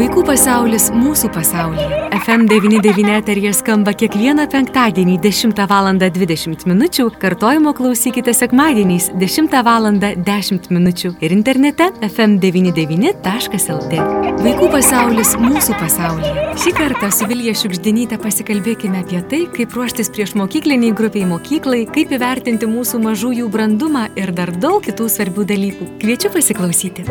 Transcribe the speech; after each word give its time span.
Vaikų 0.00 0.22
pasaulis 0.24 0.86
mūsų 0.96 1.28
pasaulyje. 1.34 1.86
FM99 2.16 3.10
eterija 3.18 3.50
skamba 3.52 3.92
kiekvieną 3.92 4.46
penktadienį 4.48 5.18
10 5.20 5.58
val. 5.68 5.90
20 6.00 6.64
min. 6.70 6.80
Kartojimo 7.20 7.74
klausykite 7.76 8.32
sekmadieniais 8.32 9.10
10 9.20 9.52
val. 9.66 9.90
10 10.00 10.70
min. 10.72 10.88
ir 11.20 11.34
internete 11.36 11.90
fm99.lt. 12.08 14.00
Vaikų 14.40 14.70
pasaulis 14.72 15.34
mūsų 15.36 15.76
pasaulyje. 15.82 16.32
Šį 16.64 16.72
kartą 16.80 17.12
su 17.12 17.28
Vilija 17.28 17.52
Šiukždinyte 17.60 18.16
pasikalbėkime 18.24 19.04
apie 19.04 19.20
tai, 19.28 19.42
kaip 19.52 19.76
ruoštis 19.76 20.08
prieš 20.16 20.32
mokykliniai 20.40 20.96
grupiai 20.96 21.28
mokyklai, 21.28 21.84
kaip 21.92 22.16
įvertinti 22.16 22.64
mūsų 22.72 23.04
mažųjų 23.04 23.52
brandumą 23.52 24.08
ir 24.16 24.32
dar 24.32 24.56
daug 24.56 24.80
kitų 24.80 25.12
svarbių 25.12 25.44
dalykų. 25.52 25.92
Kviečiu 26.00 26.32
pasiklausyti. 26.32 27.04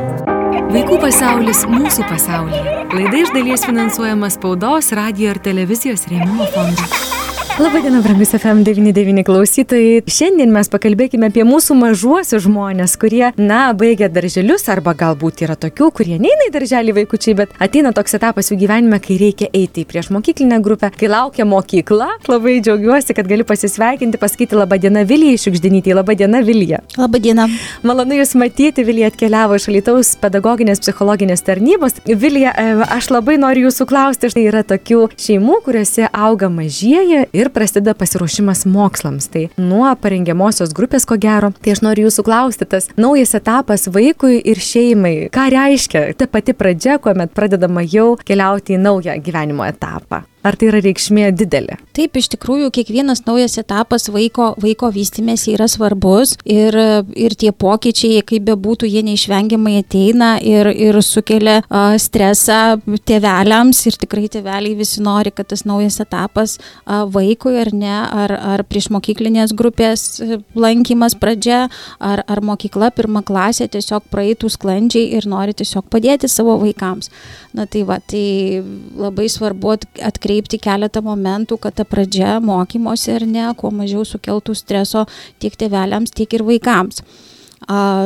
Vaikų 0.73 0.99
pasaulis 1.01 1.65
mūsų 1.69 2.09
pasaulyje. 2.09 2.78
Laida 2.87 3.17
iš 3.17 3.29
dalies 3.33 3.65
finansuojama 3.65 4.29
spaudos, 4.29 4.91
radio 4.95 5.33
ir 5.35 5.43
televizijos 5.43 6.07
rėmimo 6.07 6.47
fondo. 6.55 7.18
Labadiena, 7.59 7.99
brangus 7.99 8.29
FM99 8.31 9.25
klausytojai. 9.27 10.03
Šiandien 10.07 10.47
mes 10.55 10.69
pakalbėkime 10.71 11.27
apie 11.27 11.43
mūsų 11.43 11.75
mažuosius 11.75 12.45
žmonės, 12.45 12.93
kurie, 13.01 13.33
na, 13.35 13.73
baigia 13.75 14.07
darželius 14.07 14.63
arba 14.71 14.93
galbūt 14.95 15.41
yra 15.43 15.57
tokių, 15.59 15.89
kurie 15.97 16.15
neina 16.23 16.47
į 16.47 16.53
darželį 16.53 16.93
vaikučiai, 17.01 17.33
bet 17.35 17.51
ateina 17.59 17.91
toks 17.91 18.15
etapas 18.15 18.47
jų 18.47 18.61
gyvenime, 18.61 19.01
kai 19.03 19.17
reikia 19.19 19.49
eiti 19.51 19.83
į 19.83 19.89
prieš 19.89 20.07
mokyklinę 20.15 20.61
grupę, 20.63 20.87
kai 20.95 21.09
laukia 21.11 21.43
mokykla. 21.43 22.07
Labai 22.31 22.53
džiaugiuosi, 22.63 23.17
kad 23.17 23.27
galiu 23.27 23.43
pasisveikinti, 23.49 24.21
pasakyti 24.23 24.55
labadiena 24.55 25.03
Vilijai 25.03 25.43
Šiukždinytį. 25.43 25.97
Labadiena 25.99 26.39
Vilija. 26.47 26.79
Labadiena. 26.95 27.49
Malonu 27.83 28.21
Jūs 28.21 28.37
matyti, 28.39 28.87
Vilija 28.87 29.11
atkeliavo 29.11 29.59
iš 29.59 29.67
Alitaus 29.73 30.13
pedagoginės 30.23 30.79
psichologinės 30.85 31.43
tarnybos. 31.43 31.99
Vilija, 32.07 32.55
e, 32.55 32.79
aš 32.87 33.11
labai 33.11 33.35
noriu 33.43 33.67
Jūsų 33.67 33.91
klausti, 33.91 34.31
štai 34.31 34.47
yra 34.47 34.63
tokių 34.63 35.09
šeimų, 35.19 35.59
kuriuose 35.67 36.07
auga 36.07 36.47
mažieji 36.47 37.27
ir 37.35 37.48
ir 37.49 37.53
prasideda 37.55 37.95
pasiruošimas 37.97 38.65
mokslams. 38.69 39.29
Tai 39.33 39.47
nuo 39.57 39.89
parengiamosios 39.99 40.73
grupės, 40.77 41.07
ko 41.09 41.17
gero, 41.21 41.51
tai 41.59 41.75
aš 41.75 41.83
noriu 41.85 42.07
jūsų 42.07 42.25
klausti, 42.27 42.69
tas 42.69 42.89
naujas 42.99 43.35
etapas 43.37 43.89
vaikui 43.91 44.39
ir 44.39 44.61
šeimai, 44.61 45.15
ką 45.33 45.49
reiškia 45.53 46.07
ta 46.19 46.29
pati 46.29 46.55
pradžia, 46.57 46.99
kuomet 47.01 47.33
pradedama 47.35 47.83
jau 47.85 48.13
keliauti 48.21 48.77
į 48.77 48.83
naują 48.85 49.17
gyvenimo 49.25 49.67
etapą. 49.67 50.23
Ar 50.39 50.55
tai 50.55 50.69
yra 50.69 50.79
reikšmė 50.79 51.33
didelė? 51.35 51.75
Taip, 51.97 52.15
iš 52.15 52.29
tikrųjų, 52.31 52.69
kiekvienas 52.71 53.25
naujas 53.25 53.57
etapas 53.59 54.05
vaiko, 54.07 54.53
vaiko 54.63 54.87
vystimėsi 54.95 55.51
yra 55.57 55.65
svarbus 55.67 56.37
ir, 56.47 56.75
ir 57.19 57.35
tie 57.35 57.51
pokyčiai, 57.51 58.21
kaip 58.23 58.45
bebūtų, 58.47 58.87
jie 58.87 59.03
neišvengiamai 59.03 59.75
ateina 59.81 60.29
ir, 60.39 60.69
ir 60.71 60.95
sukelia 61.03 61.57
uh, 61.65 61.97
stresą 61.99 62.77
tėveliams 62.87 63.81
ir 63.91 63.97
tikrai 63.99 64.29
tėveliai 64.31 64.77
visi 64.79 65.03
nori, 65.03 65.33
kad 65.35 65.49
tas 65.51 65.65
naujas 65.67 65.99
etapas 66.05 66.55
uh, 66.55 67.03
vaikui 67.11 67.57
ar 67.59 67.73
ne, 67.75 67.97
ar, 68.07 68.35
ar 68.55 68.63
prieš 68.63 68.87
mokyklinės 68.95 69.51
grupės 69.59 70.21
lankymas 70.55 71.17
pradžia, 71.19 71.65
ar, 71.99 72.23
ar 72.31 72.43
mokykla 72.47 72.93
pirmą 72.95 73.25
klasę 73.27 73.67
tiesiog 73.75 74.07
praeitų 74.07 74.53
sklandžiai 74.55 75.11
ir 75.19 75.27
nori 75.27 75.57
tiesiog 75.59 75.91
padėti 75.91 76.31
savo 76.31 76.55
vaikams. 76.63 77.11
Na 77.57 77.67
tai 77.67 77.83
va, 77.83 77.97
tai 77.99 78.63
labai 78.95 79.27
svarbu 79.27 79.75
atkreipti 79.75 80.28
atkreipti 80.29 80.59
keletą 80.61 81.01
momentų, 81.01 81.57
kad 81.57 81.75
ta 81.75 81.85
pradžia 81.85 82.39
mokymosi 82.39 83.15
ar 83.15 83.25
ne, 83.25 83.47
kuo 83.57 83.71
mažiau 83.71 84.05
sukeltų 84.05 84.53
streso 84.55 85.07
tiek 85.39 85.55
tėveliams, 85.57 86.13
tiek 86.13 86.31
ir 86.33 86.43
vaikams. 86.43 87.01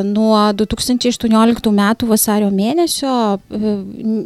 Nuo 0.04 0.52
2018 0.58 1.72
metų 1.72 2.08
vasario 2.10 2.50
mėnesio 2.52 3.38
e, 3.38 3.74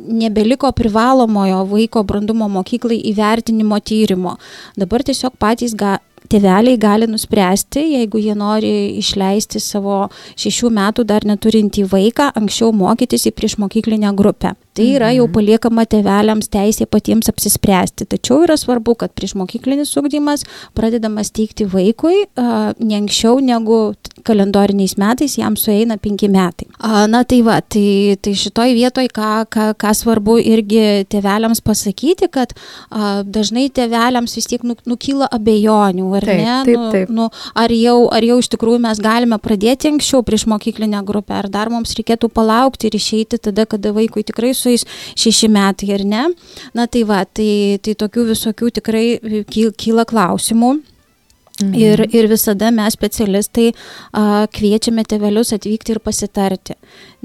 nebeliko 0.07 0.71
privalomojo 0.71 1.65
vaiko 1.67 2.01
brandumo 2.03 2.47
mokyklai 2.49 2.97
įvertinimo 3.11 3.77
tyrimo. 3.83 4.37
Dabar 4.79 5.03
tiesiog 5.03 5.35
patys 5.37 5.75
ga, 5.77 5.99
tėveliai 6.31 6.79
gali 6.79 7.09
nuspręsti, 7.11 7.83
jeigu 7.97 8.21
jie 8.23 8.37
nori 8.39 8.71
išleisti 9.01 9.59
savo 9.61 10.07
šešių 10.39 10.71
metų 10.79 11.05
dar 11.05 11.27
neturintį 11.27 11.85
vaiką, 11.91 12.31
anksčiau 12.39 12.71
mokytis 12.73 13.27
į 13.27 13.35
priešmokyklinę 13.37 14.15
grupę. 14.17 14.55
Tai 14.77 14.85
yra 14.93 15.09
jau 15.15 15.25
mhm. 15.25 15.33
paliekama 15.33 15.87
tėveliams 15.89 16.51
teisė 16.53 16.85
patiems 16.89 17.31
apsispręsti. 17.31 18.05
Tačiau 18.13 18.43
yra 18.45 18.57
svarbu, 18.59 18.93
kad 19.01 19.13
priešmokyklinis 19.17 19.95
ugdymas 19.97 20.45
pradedamas 20.77 21.33
teikti 21.33 21.65
vaikui 21.71 22.27
ne 22.37 22.99
anksčiau 23.01 23.41
negu 23.41 23.95
kalendoriniais 24.27 24.97
metais 24.99 25.37
jam 25.39 25.55
sueina 25.57 25.97
penki 26.01 26.29
metai. 26.31 26.67
Na 27.09 27.23
tai 27.27 27.39
va, 27.45 27.57
tai, 27.61 28.17
tai 28.21 28.33
šitoj 28.37 28.73
vietoj, 28.77 29.07
ką, 29.15 29.31
ką, 29.53 29.67
ką 29.79 29.93
svarbu 29.97 30.37
irgi 30.41 31.07
tėveliams 31.11 31.63
pasakyti, 31.65 32.29
kad 32.33 32.53
dažnai 33.25 33.67
tėveliams 33.73 34.35
vis 34.37 34.49
tiek 34.51 34.65
nu, 34.67 34.75
nukyla 34.89 35.29
abejonių, 35.37 36.09
ar 36.19 36.27
taip, 36.27 36.41
ne? 36.41 36.57
Taip, 36.67 36.77
nu, 36.77 36.91
taip. 36.93 37.13
Nu, 37.17 37.29
ar, 37.57 37.73
jau, 37.73 37.97
ar 38.13 38.27
jau 38.27 38.39
iš 38.43 38.51
tikrųjų 38.53 38.83
mes 38.85 39.01
galime 39.03 39.39
pradėti 39.41 39.91
anksčiau 39.93 40.23
priešmokyklinę 40.27 41.01
grupę, 41.07 41.37
ar 41.41 41.49
dar 41.53 41.71
mums 41.73 41.95
reikėtų 41.97 42.29
palaukti 42.33 42.91
ir 42.91 42.99
išeiti 42.99 43.41
tada, 43.49 43.67
kada 43.69 43.93
vaikui 43.95 44.25
tikrai 44.27 44.53
su 44.57 44.66
sueis 44.67 44.85
šeši 45.15 45.49
metai 45.51 45.93
ar 45.95 46.03
ne. 46.05 46.27
Na 46.75 46.87
tai 46.91 47.05
va, 47.07 47.23
tai, 47.25 47.79
tai 47.83 47.95
tokių 47.97 48.27
visokių 48.33 48.71
tikrai 48.79 49.07
kyla 49.51 50.07
klausimų. 50.07 50.75
Mhm. 51.57 51.73
Ir, 51.73 52.03
ir 52.13 52.27
visada 52.29 52.69
mes 52.69 52.93
specialistai 52.93 53.71
a, 54.13 54.45
kviečiame 54.53 55.01
tevelius 55.09 55.55
atvykti 55.55 55.95
ir 55.95 55.99
pasitarti, 56.05 56.75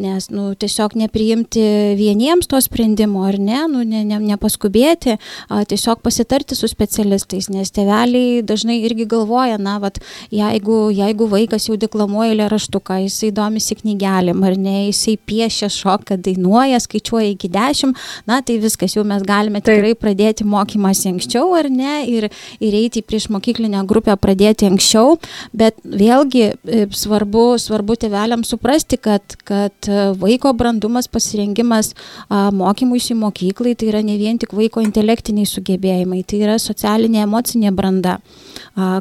nes 0.00 0.30
nu, 0.32 0.54
tiesiog 0.56 0.94
nepriimti 0.96 1.60
vieniems 1.98 2.48
to 2.48 2.56
sprendimo 2.64 3.26
ar 3.28 3.36
ne, 3.36 3.58
nu, 3.68 3.82
ne, 3.84 4.00
ne, 4.08 4.16
nepaskubėti, 4.30 5.18
a, 5.52 5.58
tiesiog 5.68 6.00
pasitarti 6.00 6.56
su 6.56 6.70
specialistais, 6.70 7.50
nes 7.52 7.68
teveliai 7.76 8.40
dažnai 8.48 8.78
irgi 8.86 9.04
galvoja, 9.10 9.58
na, 9.60 9.74
vat, 9.82 10.00
jeigu, 10.32 10.78
jeigu 10.96 11.28
vaikas 11.28 11.68
jau 11.68 11.76
deklamuoja 11.76 12.38
lėraštuką, 12.40 13.02
jisai 13.04 13.34
domisi 13.36 13.76
knygelėm 13.82 14.40
ar 14.48 14.56
ne, 14.56 14.78
jisai 14.86 15.18
piešia 15.20 15.68
šoką, 15.76 16.16
dainuoja, 16.24 16.80
skaičiuoja 16.80 17.34
iki 17.34 17.52
dešimt, 17.52 18.00
na, 18.32 18.40
tai 18.40 18.56
viskas 18.64 18.96
jau 18.96 19.04
mes 19.04 19.28
galime 19.28 19.60
tikrai 19.60 19.92
Taip. 19.92 20.00
pradėti 20.06 20.48
mokymąsi 20.48 21.12
anksčiau 21.12 21.52
ar 21.60 21.68
ne 21.68 22.00
ir, 22.08 22.30
ir 22.64 22.80
eiti 22.80 23.04
prieš 23.04 23.28
mokyklinę 23.36 23.84
grupę 23.84 24.16
pradėti 24.22 24.68
anksčiau, 24.68 25.16
bet 25.56 25.78
vėlgi 25.84 26.44
e, 26.52 26.84
svarbu, 26.94 27.58
svarbu 27.62 27.96
tėveliams 28.04 28.52
suprasti, 28.54 28.98
kad, 29.02 29.36
kad 29.48 29.90
e, 29.90 30.12
vaiko 30.18 30.54
brandumas, 30.56 31.10
pasirengimas 31.12 31.92
mokymuisi 32.30 33.16
mokyklai, 33.18 33.74
tai 33.78 33.90
yra 33.90 34.02
ne 34.04 34.16
vien 34.20 34.38
tik 34.40 34.54
vaiko 34.56 34.82
intelektiniai 34.84 35.48
sugebėjimai, 35.48 36.22
tai 36.28 36.42
yra 36.46 36.58
socialinė 36.62 37.24
emocinė 37.26 37.72
branda 37.74 38.18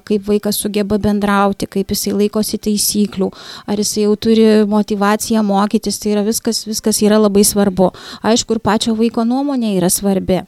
kaip 0.06 0.26
vaikas 0.28 0.60
sugeba 0.60 0.98
bendrauti, 1.00 1.68
kaip 1.72 1.92
jisai 1.94 2.14
laikosi 2.16 2.60
taisyklių, 2.62 3.30
ar 3.68 3.80
jisai 3.80 4.06
jau 4.06 4.16
turi 4.20 4.48
motivaciją 4.70 5.44
mokytis, 5.48 6.00
tai 6.02 6.16
yra 6.16 6.26
viskas, 6.28 6.64
viskas 6.68 7.02
yra 7.06 7.20
labai 7.22 7.44
svarbu. 7.48 7.92
Aišku, 8.28 8.58
ir 8.58 8.64
pačio 8.64 8.96
vaiko 9.00 9.24
nuomonė 9.28 9.76
yra 9.78 9.90
svarbi, 9.92 10.42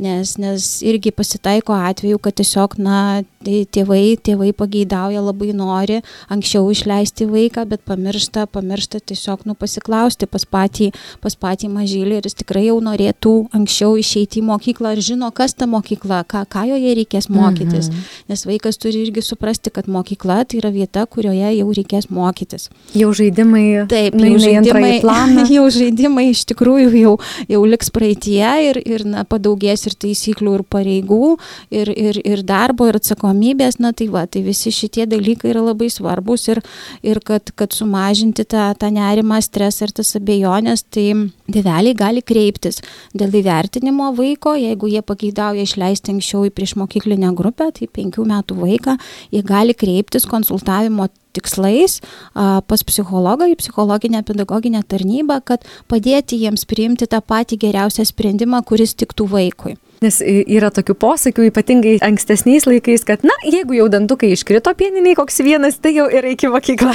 nes, 0.00 0.36
nes 0.40 0.70
irgi 0.86 1.12
pasitaiko 1.12 1.76
atveju, 1.76 2.20
kad 2.24 2.38
tiesiog, 2.40 2.78
na, 2.80 3.00
tėvai, 3.44 4.16
tėvai 4.22 4.52
pageidauja, 4.56 5.22
labai 5.24 5.52
nori 5.56 6.00
anksčiau 6.30 6.68
išleisti 6.72 7.26
vaiką, 7.30 7.66
bet 7.70 7.84
pamiršta, 7.88 8.46
pamiršta 8.52 9.00
tiesiog, 9.10 9.46
nu, 9.48 9.56
pasiklausti 9.58 10.28
pas 10.30 10.44
patį, 10.44 10.90
pas 11.24 11.36
patį 11.36 11.70
mažylį 11.72 12.20
ir 12.20 12.28
jis 12.28 12.38
tikrai 12.42 12.66
jau 12.68 12.78
norėtų 12.84 13.34
anksčiau 13.56 13.96
išeiti 14.00 14.40
į 14.40 14.46
mokyklą 14.50 14.94
ar 14.94 15.02
žino, 15.04 15.30
kas 15.34 15.56
ta 15.56 15.68
mokykla, 15.70 16.22
ką, 16.30 16.44
ką 16.50 16.66
joje 16.70 16.94
reikės 17.00 17.30
mokytis. 17.32 17.90
Mhm. 17.90 18.08
Nes 18.30 18.44
vaikas 18.48 18.80
turi 18.80 19.04
irgi 19.06 19.24
suprasti, 19.24 19.72
kad 19.74 19.88
mokykla 19.90 20.42
tai 20.48 20.60
yra 20.60 20.72
vieta, 20.74 21.06
kurioje 21.10 21.52
jau 21.56 21.68
reikės 21.76 22.10
mokytis. 22.12 22.68
Jau 22.96 23.12
žaidimai. 23.16 23.86
Taip, 23.90 24.16
jau 24.20 24.40
žaidimai, 24.42 24.92
jau 25.56 25.66
žaidimai 25.74 26.28
iš 26.30 26.44
tikrųjų 26.50 26.92
jau, 27.00 27.14
jau 27.50 27.62
liks 27.68 27.92
praeitie 27.94 28.44
ir, 28.68 28.80
ir 28.84 29.06
na, 29.08 29.24
padaugės 29.28 29.86
ir 29.88 29.96
taisyklių, 30.00 30.58
ir 30.58 30.66
pareigų, 30.76 31.36
ir, 31.74 31.90
ir, 31.94 32.20
ir 32.26 32.44
darbo, 32.46 32.88
ir 32.90 33.00
atsakomybės, 33.00 33.80
na 33.82 33.94
tai 33.96 34.09
va, 34.12 34.26
tai 34.26 34.42
visi 34.46 34.72
šitie 34.74 35.06
dalykai 35.10 35.52
yra 35.52 35.62
labai 35.64 35.90
svarbus 35.92 36.48
ir, 36.50 36.60
ir 37.06 37.20
kad, 37.26 37.52
kad 37.58 37.74
sumažinti 37.76 38.44
tą, 38.44 38.70
tą 38.80 38.90
nerimą, 38.94 39.40
stresą 39.44 39.88
ir 39.88 39.94
tas 40.00 40.14
abejonės, 40.18 40.84
tai 40.90 41.06
tėveliai 41.50 41.96
gali 41.98 42.24
kreiptis 42.26 42.80
dėl 43.16 43.40
įvertinimo 43.40 44.10
vaiko, 44.18 44.54
jeigu 44.58 44.90
jie 44.90 45.02
pageidauja 45.06 45.66
išleisti 45.66 46.14
anksčiau 46.14 46.46
į 46.48 46.54
priešmokyklinę 46.56 47.32
grupę, 47.38 47.70
tai 47.76 47.90
penkių 47.90 48.26
metų 48.30 48.60
vaiką, 48.60 48.98
jie 49.34 49.42
gali 49.46 49.76
kreiptis 49.78 50.28
konsultavimo 50.30 51.08
tikslais 51.36 52.00
pas 52.34 52.82
psichologą 52.86 53.46
į 53.52 53.58
psichologinę 53.60 54.24
pedagoginę 54.26 54.82
tarnybą, 54.82 55.40
kad 55.46 55.66
padėti 55.90 56.40
jiems 56.40 56.66
priimti 56.66 57.06
tą 57.10 57.22
patį 57.22 57.60
geriausią 57.66 58.06
sprendimą, 58.08 58.64
kuris 58.66 58.96
tiktų 58.98 59.28
vaikui. 59.30 59.76
Nes 60.00 60.16
yra 60.24 60.70
tokių 60.72 60.94
posakių, 60.96 61.50
ypatingai 61.50 61.98
ankstesniais 62.00 62.64
laikais, 62.64 63.02
kad, 63.04 63.20
na, 63.26 63.34
jeigu 63.44 63.74
jau 63.76 63.84
dantukai 63.92 64.30
iškrito 64.32 64.72
pieniniai 64.78 65.12
koks 65.18 65.42
vienas, 65.44 65.76
tai 65.76 65.92
jau 65.92 66.06
yra 66.08 66.30
iki 66.32 66.48
mokykla. 66.48 66.94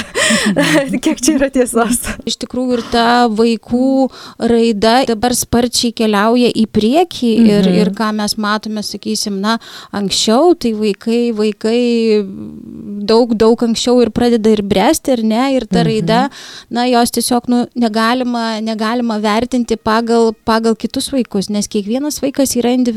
Kiek 1.04 1.22
čia 1.22 1.36
yra 1.36 1.46
tiesos? 1.54 2.00
Iš 2.26 2.34
tikrųjų 2.42 2.80
ir 2.80 2.82
ta 2.90 3.04
vaikų 3.30 3.90
raida 4.50 4.96
dabar 5.06 5.36
sparčiai 5.38 5.94
keliauja 5.94 6.50
į 6.50 6.64
priekį 6.66 7.30
ir, 7.44 7.68
mhm. 7.68 7.76
ir 7.84 7.92
ką 7.94 8.08
mes 8.18 8.34
matome, 8.42 8.82
sakysim, 8.82 9.38
na, 9.44 9.54
anksčiau, 9.94 10.56
tai 10.58 10.74
vaikai, 10.74 11.20
vaikai 11.38 11.78
daug, 13.06 13.36
daug 13.38 13.62
anksčiau 13.68 14.02
ir 14.02 14.10
pradeda 14.10 14.50
ir 14.50 14.64
bręsti, 14.66 15.14
ir 15.14 15.24
ne, 15.30 15.44
ir 15.60 15.68
ta 15.70 15.86
raida, 15.86 16.24
mhm. 16.26 16.74
na, 16.74 16.88
jos 16.90 17.14
tiesiog, 17.14 17.46
nu, 17.54 17.62
negalima, 17.78 18.58
negalima 18.66 19.22
vertinti 19.22 19.78
pagal, 19.78 20.32
pagal 20.42 20.74
kitus 20.74 21.12
vaikus, 21.14 21.52
nes 21.54 21.70
kiekvienas 21.70 22.18
vaikas 22.24 22.58
yra 22.58 22.74
individualus. 22.74 22.95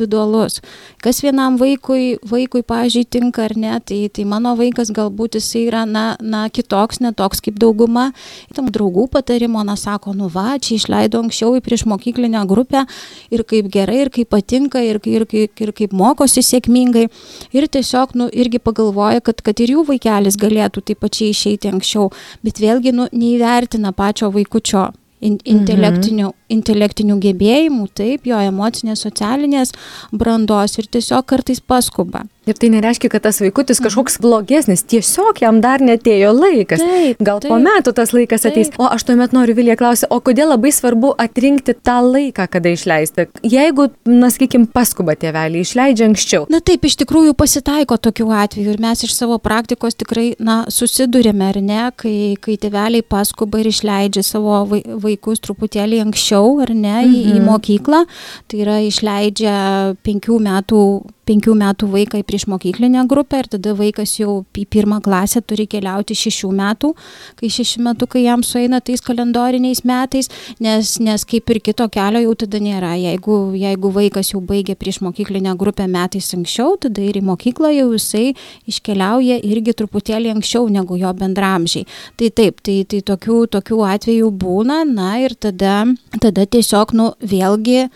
Kas 1.04 1.22
vienam 1.24 1.58
vaikui, 1.60 2.20
vaikui, 2.24 2.62
pažiūrėjau, 2.64 3.10
tinka 3.10 3.46
ar 3.48 3.56
ne, 3.60 3.74
tai, 3.84 4.00
tai 4.14 4.26
mano 4.30 4.54
vaikas 4.60 4.92
galbūt 4.96 5.40
jisai 5.40 5.66
yra, 5.68 5.86
na, 5.90 6.04
na 6.22 6.46
kitoks, 6.54 7.02
netoks 7.04 7.44
kaip 7.44 7.60
dauguma. 7.60 8.10
Tam 8.56 8.70
draugų 8.72 9.08
patarimo, 9.14 9.64
na, 9.68 9.76
sako, 9.80 10.14
nu 10.18 10.30
va, 10.32 10.58
čia 10.62 10.78
išleido 10.78 11.24
anksčiau 11.24 11.58
į 11.58 11.64
priešmokyklinę 11.66 12.46
grupę 12.50 12.86
ir 13.34 13.44
kaip 13.48 13.70
gerai, 13.74 14.04
ir 14.06 14.14
kaip 14.14 14.32
patinka, 14.32 14.84
ir, 14.86 15.02
ir, 15.10 15.28
ir, 15.34 15.50
ir 15.50 15.74
kaip 15.76 15.96
mokosi 15.96 16.44
sėkmingai. 16.46 17.08
Ir 17.56 17.68
tiesiog, 17.68 18.16
nu, 18.20 18.30
irgi 18.32 18.62
pagalvoja, 18.64 19.24
kad, 19.26 19.44
kad 19.46 19.60
ir 19.64 19.76
jų 19.76 19.86
vaikelis 19.92 20.40
galėtų 20.40 20.86
taip 20.92 21.04
pačiai 21.04 21.34
išeiti 21.34 21.72
anksčiau, 21.74 22.10
bet 22.46 22.62
vėlgi, 22.62 22.96
nu, 22.96 23.10
neįvertina 23.12 23.94
pačio 23.96 24.32
vaikučio 24.34 24.90
in, 25.22 25.38
intelektinių, 25.44 26.30
mhm. 26.30 26.38
intelektinių 26.58 27.20
gebėjimų, 27.26 27.88
taip, 27.98 28.28
jo 28.30 28.40
emocinės, 28.50 29.04
socialinės 29.06 29.74
brandos 30.12 30.78
ir 30.80 30.90
tiesiog 30.92 31.28
kartais 31.30 31.62
paskuba. 31.62 32.26
Ir 32.50 32.58
tai 32.58 32.72
nereiškia, 32.74 33.12
kad 33.14 33.22
tas 33.28 33.38
vaikutis 33.44 33.78
mhm. 33.78 33.86
kažkoks 33.86 34.18
blogesnis, 34.24 34.82
tiesiog 34.90 35.38
jam 35.44 35.60
dar 35.62 35.84
netėjo 35.86 36.32
laikas. 36.34 36.82
Taip, 36.82 37.20
Gal 37.22 37.42
taip, 37.44 37.52
po 37.54 37.60
metų 37.62 37.94
tas 37.94 38.14
laikas 38.16 38.46
taip. 38.46 38.56
ateis. 38.56 38.72
O 38.82 38.88
aš 38.90 39.06
tuomet 39.06 39.36
noriu 39.36 39.54
Vilija 39.58 39.78
klausyti, 39.78 40.10
o 40.10 40.18
kodėl 40.24 40.50
labai 40.56 40.72
svarbu 40.74 41.12
atrinkti 41.22 41.76
tą 41.78 42.00
laiką, 42.06 42.48
kada 42.50 42.74
išleisti? 42.74 43.28
Jeigu, 43.46 43.90
na, 44.10 44.32
sakykim, 44.34 44.66
paskuba 44.74 45.14
tėvelį, 45.20 45.62
išleidžia 45.68 46.08
anksčiau. 46.10 46.48
Na 46.50 46.62
taip, 46.66 46.88
iš 46.90 46.98
tikrųjų 47.04 47.36
pasitaiko 47.38 48.00
tokių 48.02 48.32
atvejų 48.40 48.74
ir 48.74 48.82
mes 48.82 49.06
iš 49.06 49.14
savo 49.14 49.38
praktikos 49.44 50.00
tikrai, 50.00 50.32
na, 50.42 50.64
susidurėme, 50.74 51.52
ar 51.54 51.62
ne, 51.62 51.84
kai, 52.00 52.34
kai 52.42 52.58
tėveliai 52.62 53.06
paskuba 53.06 53.62
ir 53.62 53.70
išleidžia 53.70 54.26
savo 54.26 54.64
vaikus 54.70 55.44
truputėlį 55.46 56.02
anksčiau, 56.08 56.58
ar 56.66 56.74
ne, 56.74 56.98
mhm. 57.04 57.14
į, 57.14 57.24
į 57.28 57.38
mhm. 57.38 57.48
mokyklą. 57.52 58.04
Tai 58.50 58.66
yra 58.66 58.82
išleidžia 58.90 59.56
penkių 60.02 60.42
metų 60.50 60.84
penkių 61.30 61.56
metų 61.60 61.90
vaiką 61.94 62.22
į 62.24 62.26
priešmokyklinę 62.40 63.08
grupę 63.08 63.40
ir 63.40 63.48
tada 63.48 63.74
vaikas 63.76 64.20
jau 64.20 64.46
į 64.56 64.66
pirmą 64.66 65.02
klasę 65.04 65.42
turi 65.42 65.68
keliauti 65.68 66.16
šešių 66.16 66.52
metų, 66.56 66.94
kai 67.36 67.50
šeši 67.50 67.82
metukai 67.84 68.24
jam 68.24 68.44
sueina 68.44 68.80
tais 68.82 69.02
kalendoriniais 69.02 69.84
metais, 69.84 70.30
nes, 70.60 71.00
nes 71.00 71.26
kaip 71.26 71.50
ir 71.50 71.60
kito 71.60 71.88
kelio 71.90 72.22
jau 72.24 72.36
tada 72.36 72.60
nėra. 72.60 72.96
Jeigu, 73.00 73.56
jeigu 73.60 73.92
vaikas 73.92 74.32
jau 74.34 74.42
baigė 74.42 74.76
priešmokyklinę 74.80 75.56
grupę 75.58 75.88
metais 75.88 76.32
anksčiau, 76.34 76.78
tada 76.80 77.02
ir 77.02 77.20
į 77.20 77.24
mokyklą 77.28 77.74
jau 77.76 77.90
jisai 77.94 78.34
iškeliauja 78.68 79.40
irgi 79.44 79.76
truputėlį 79.76 80.34
anksčiau 80.38 80.70
negu 80.70 80.96
jo 81.00 81.12
bendramžiai. 81.14 81.88
Tai 82.16 82.32
taip, 82.32 82.64
tai, 82.64 82.84
tai 82.88 83.02
tokių, 83.04 83.42
tokių 83.52 83.82
atvejų 83.96 84.32
būna, 84.32 84.86
na 84.88 85.18
ir 85.26 85.36
tada, 85.36 85.84
tada 86.20 86.46
tiesiog, 86.46 86.96
nu, 86.96 87.12
vėlgi 87.20 87.90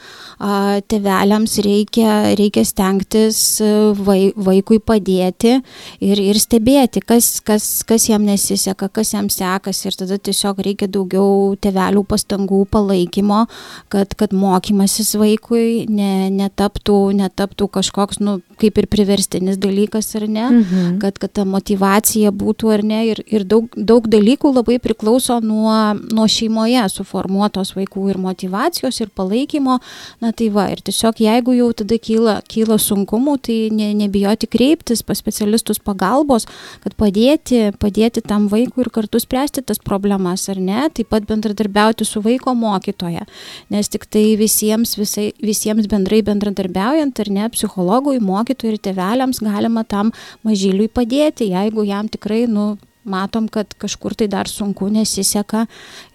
teveliams 0.91 1.57
reikia, 1.63 2.35
reikia 2.35 2.65
stengti 2.67 3.13
stengtis 3.13 3.61
e, 3.61 4.32
vaikui 4.35 4.79
padėti 4.83 5.57
ir, 6.03 6.21
ir 6.21 6.39
stebėti, 6.41 7.03
kas, 7.05 7.39
kas, 7.45 7.67
kas 7.87 8.07
jam 8.09 8.25
nesiseka, 8.27 8.89
kas 8.93 9.13
jam 9.13 9.29
sekasi. 9.33 9.87
Ir 9.89 9.97
tada 9.99 10.17
tiesiog 10.17 10.61
reikia 10.65 10.89
daugiau 10.91 11.53
tevelių 11.63 12.05
pastangų 12.09 12.63
palaikymo, 12.73 13.45
kad, 13.93 14.15
kad 14.19 14.35
mokymasis 14.35 15.13
vaikui 15.19 15.85
ne, 15.91 16.29
netaptų, 16.33 16.99
netaptų 17.19 17.69
kažkoks, 17.79 18.21
nu, 18.23 18.39
kaip 18.59 18.81
ir 18.81 18.89
priverstinis 18.91 19.59
dalykas 19.61 20.11
ar 20.19 20.27
ne, 20.27 20.47
mhm. 20.49 20.97
kad, 21.03 21.19
kad 21.21 21.33
ta 21.39 21.45
motivacija 21.45 22.33
būtų 22.33 22.73
ar 22.73 22.85
ne? 22.87 23.03
Ir, 23.13 23.23
ir 23.27 23.47
daug, 23.47 23.69
daug 23.75 24.07
dalykų 24.09 24.53
labai 24.55 24.79
priklauso 24.83 25.39
nuo, 25.43 25.75
nuo 26.11 26.27
šeimoje 26.27 26.83
suformuotos 26.91 27.75
vaikų 27.77 28.09
ir 28.13 28.21
motivacijos 28.21 28.99
ir 29.03 29.13
palaikymo, 29.13 29.79
na 30.23 30.31
tai 30.31 30.49
va, 30.53 30.69
ir 30.73 30.81
tiesiog 30.83 31.21
jeigu 31.23 31.57
jau 31.59 31.71
tada 31.83 31.99
kyla, 32.01 32.39
kyla 32.49 32.79
sunku 32.81 33.03
sunkumų, 33.03 33.37
tai 33.43 33.69
ne, 33.71 33.93
nebijoti 33.93 34.47
kreiptis 34.47 35.03
pas 35.03 35.17
specialistus 35.17 35.79
pagalbos, 35.79 36.47
kad 36.83 36.95
padėti, 36.95 37.73
padėti 37.79 38.23
tam 38.25 38.47
vaikui 38.47 38.83
ir 38.83 38.89
kartu 38.89 39.19
spręsti 39.19 39.63
tas 39.63 39.79
problemas, 39.79 40.47
ar 40.49 40.59
ne, 40.59 40.89
taip 40.93 41.09
pat 41.09 41.25
bendradarbiauti 41.27 42.05
su 42.05 42.21
vaiko 42.21 42.53
mokytoja, 42.55 43.25
nes 43.69 43.89
tik 43.89 44.05
tai 44.05 44.35
visiems, 44.39 44.97
visai, 44.97 45.33
visiems 45.41 45.87
bendrai 45.87 46.21
bendradarbiaujant, 46.23 47.19
ar 47.19 47.29
ne, 47.29 47.49
psichologui, 47.49 48.19
mokytojui 48.19 48.42
ir 48.49 48.77
tėveliams 48.77 49.39
galima 49.43 49.83
tam 49.83 50.11
mažyliui 50.43 50.89
padėti, 50.89 51.51
jeigu 51.53 51.85
jam 51.87 52.09
tikrai, 52.11 52.45
nu, 52.47 52.77
matom, 53.03 53.47
kad 53.51 53.73
kažkur 53.79 54.15
tai 54.15 54.27
dar 54.31 54.47
sunku 54.47 54.89
nesiseka 54.91 55.65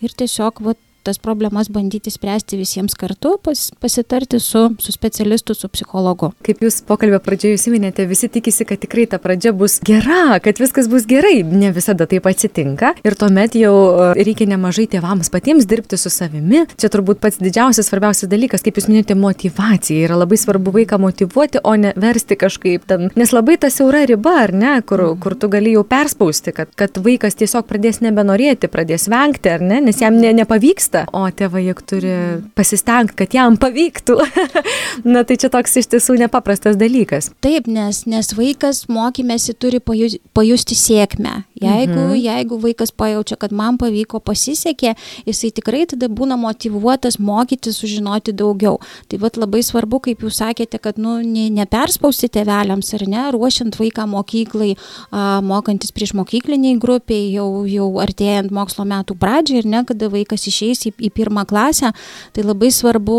ir 0.00 0.14
tiesiog 0.16 0.62
vat, 0.64 0.78
tas 1.08 1.18
problemas 1.18 1.70
bandyti 1.72 2.10
spręsti 2.12 2.58
visiems 2.60 2.92
kartu, 2.98 3.38
pas, 3.42 3.70
pasitarti 3.80 4.40
su, 4.40 4.74
su 4.78 4.92
specialistu, 4.92 5.54
su 5.56 5.70
psichologu. 5.72 6.34
Kaip 6.44 6.60
jūs 6.60 6.82
pokalbio 6.84 7.16
pradžioje 7.24 7.56
įsiminėte, 7.56 8.04
visi 8.10 8.28
tikisi, 8.28 8.66
kad 8.68 8.82
tikrai 8.82 9.06
ta 9.08 9.16
pradžia 9.22 9.54
bus 9.56 9.78
gera, 9.88 10.36
kad 10.44 10.60
viskas 10.60 10.90
bus 10.92 11.06
gerai. 11.08 11.40
Ne 11.48 11.70
visada 11.72 12.04
taip 12.10 12.28
atsitinka 12.28 12.92
ir 13.08 13.16
tuomet 13.16 13.56
jau 13.56 13.72
e, 13.72 14.10
reikia 14.28 14.48
nemažai 14.50 14.84
tėvams 14.92 15.32
patiems 15.32 15.68
dirbti 15.70 15.96
su 15.96 16.12
savimi. 16.12 16.66
Čia 16.76 16.92
turbūt 16.92 17.22
pats 17.24 17.40
didžiausias, 17.40 17.88
svarbiausias 17.88 18.28
dalykas, 18.28 18.66
kaip 18.66 18.76
jūs 18.76 18.90
minėjote, 18.90 19.16
motivacija. 19.16 20.04
Yra 20.10 20.20
labai 20.20 20.36
svarbu 20.40 20.76
vaiką 20.76 21.00
motivuoti, 21.00 21.64
o 21.64 21.72
ne 21.80 21.94
versti 21.96 22.36
kažkaip 22.36 22.84
ten. 22.90 23.08
Nes 23.16 23.32
labai 23.32 23.56
ta 23.62 23.72
siaura 23.72 24.04
riba, 24.10 24.36
ar 24.44 24.52
ne, 24.52 24.76
kur, 24.84 25.06
kur 25.22 25.38
tu 25.40 25.48
gali 25.56 25.72
jau 25.78 25.86
perspausti, 25.88 26.52
kad, 26.52 26.76
kad 26.76 27.00
vaikas 27.00 27.40
tiesiog 27.40 27.64
pradės 27.70 28.02
nebenorėti, 28.04 28.68
pradės 28.68 29.08
vengti, 29.08 29.56
ar 29.56 29.64
ne, 29.64 29.80
nes 29.88 30.04
jam 30.04 30.20
ne, 30.20 30.36
nepavyksta 30.42 30.97
pavyksta, 30.98 31.12
o 31.12 31.28
tėvai 31.30 31.64
juk 31.68 31.82
turi 31.86 32.14
pasistengti, 32.56 33.16
kad 33.16 33.34
jam 33.34 33.56
pavyktų. 33.56 34.18
Na 35.12 35.24
tai 35.24 35.36
čia 35.36 35.48
toks 35.48 35.76
iš 35.76 35.88
tiesų 35.92 36.18
nepaprastas 36.18 36.76
dalykas. 36.76 37.30
Taip, 37.40 37.66
nes, 37.66 38.06
nes 38.06 38.32
vaikas 38.34 38.88
mokymėsi 38.88 39.54
turi 39.54 39.80
paju, 39.80 40.18
pajusti 40.34 40.74
sėkmę. 40.74 41.44
Jeigu, 41.58 41.98
mhm. 41.98 42.14
jeigu 42.22 42.58
vaikas 42.62 42.92
pajaučia, 42.94 43.36
kad 43.40 43.52
man 43.54 43.78
pavyko, 43.80 44.20
pasisekė, 44.22 44.94
jisai 45.26 45.50
tikrai 45.54 45.84
tada 45.90 46.06
būna 46.10 46.38
motivuotas 46.38 47.18
mokyti, 47.18 47.72
sužinoti 47.74 48.34
daugiau. 48.36 48.78
Tai 49.10 49.18
vad 49.22 49.38
labai 49.40 49.64
svarbu, 49.66 50.00
kaip 50.06 50.22
jūs 50.22 50.38
sakėte, 50.38 50.78
kad 50.82 51.00
nu, 51.02 51.18
ne, 51.24 51.48
neperspausti 51.54 52.30
tėveliams 52.34 52.92
ar 52.94 53.04
ne, 53.10 53.24
ruošiant 53.34 53.78
vaiką 53.80 54.06
mokyklai, 54.10 54.74
a, 55.10 55.40
mokantis 55.44 55.90
prieš 55.94 56.14
mokykliniai 56.18 56.78
grupiai, 56.80 57.26
jau, 57.34 57.64
jau 57.68 57.88
artėjant 58.02 58.54
mokslo 58.54 58.86
metų 58.88 59.18
pradžiai 59.18 59.62
ir 59.62 59.70
ne, 59.70 59.82
kada 59.88 60.10
vaikas 60.12 60.46
išeis 60.50 60.86
į, 60.90 60.94
į 61.08 61.12
pirmą 61.16 61.46
klasę, 61.48 61.90
tai 62.36 62.46
labai 62.46 62.70
svarbu 62.74 63.18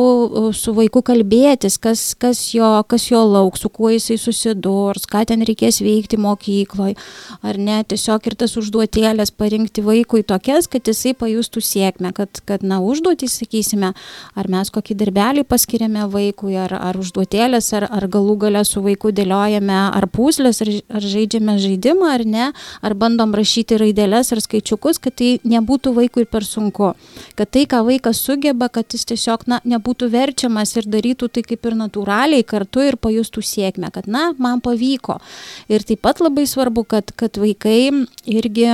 su 0.55 0.73
vaiku 0.77 1.03
kalbėtis, 1.05 1.79
kas, 1.81 2.13
kas, 2.19 2.45
jo, 2.55 2.71
kas 2.89 3.09
jo 3.11 3.25
lauks, 3.27 3.65
su 3.65 3.71
kuo 3.73 3.91
jisai 3.91 4.19
susidurs, 4.21 5.07
ką 5.09 5.25
ten 5.27 5.43
reikės 5.47 5.81
veikti 5.83 6.19
mokykloje, 6.21 6.95
ar 7.43 7.59
ne, 7.59 7.81
tiesiog 7.83 8.28
ir 8.29 8.37
tas 8.39 8.55
užduotėlės 8.59 9.31
parinkti 9.35 9.83
vaikui 9.85 10.23
tokias, 10.27 10.69
kad 10.71 10.87
jisai 10.87 11.15
pajustų 11.17 11.63
sėkmę, 11.65 12.11
kad, 12.15 12.41
kad 12.47 12.63
na, 12.65 12.79
užduotys, 12.85 13.39
sakysime, 13.41 13.91
ar 14.37 14.49
mes 14.51 14.71
kokį 14.73 14.97
darbelį 14.99 15.45
paskiriame 15.49 16.05
vaikui, 16.11 16.55
ar, 16.61 16.73
ar 16.77 16.99
užduotėlės, 16.99 17.71
ar, 17.77 17.87
ar 17.89 18.07
galų 18.11 18.37
galę 18.45 18.63
su 18.67 18.83
vaiku 18.85 19.11
dėliojame, 19.15 19.79
ar 19.99 20.07
puslės, 20.13 20.61
ar, 20.65 20.71
ar 20.99 21.05
žaidžiame 21.05 21.57
žaidimą, 21.61 22.11
ar 22.13 22.25
ne, 22.25 22.49
ar 22.85 22.97
bandom 22.99 23.33
rašyti 23.37 23.79
raidelės 23.81 24.33
ar 24.35 24.43
skaičiukus, 24.45 25.01
kad 25.01 25.17
tai 25.19 25.31
nebūtų 25.47 25.95
vaikui 25.97 26.25
per 26.29 26.45
sunku, 26.47 26.93
kad 27.39 27.51
tai, 27.53 27.65
ką 27.69 27.81
vaikas 27.87 28.21
sugeba, 28.25 28.69
kad 28.73 28.93
jis 28.93 29.07
tiesiog 29.09 29.47
na, 29.49 29.61
nebūtų 29.67 30.11
verčiamas 30.13 30.75
ir 30.77 30.89
darytų 30.89 31.31
tai 31.33 31.45
kaip 31.45 31.65
ir 31.65 31.77
natūraliai 31.79 32.45
kartu 32.47 32.83
ir 32.85 32.99
pajustų 33.01 33.43
sėkmę, 33.45 33.91
kad 33.95 34.09
na, 34.09 34.29
man 34.37 34.61
pavyko. 34.63 35.19
Ir 35.71 35.85
taip 35.87 36.03
pat 36.05 36.21
labai 36.23 36.45
svarbu, 36.49 36.85
kad, 36.89 37.13
kad 37.19 37.39
vaikai 37.39 38.05
irgi 38.25 38.65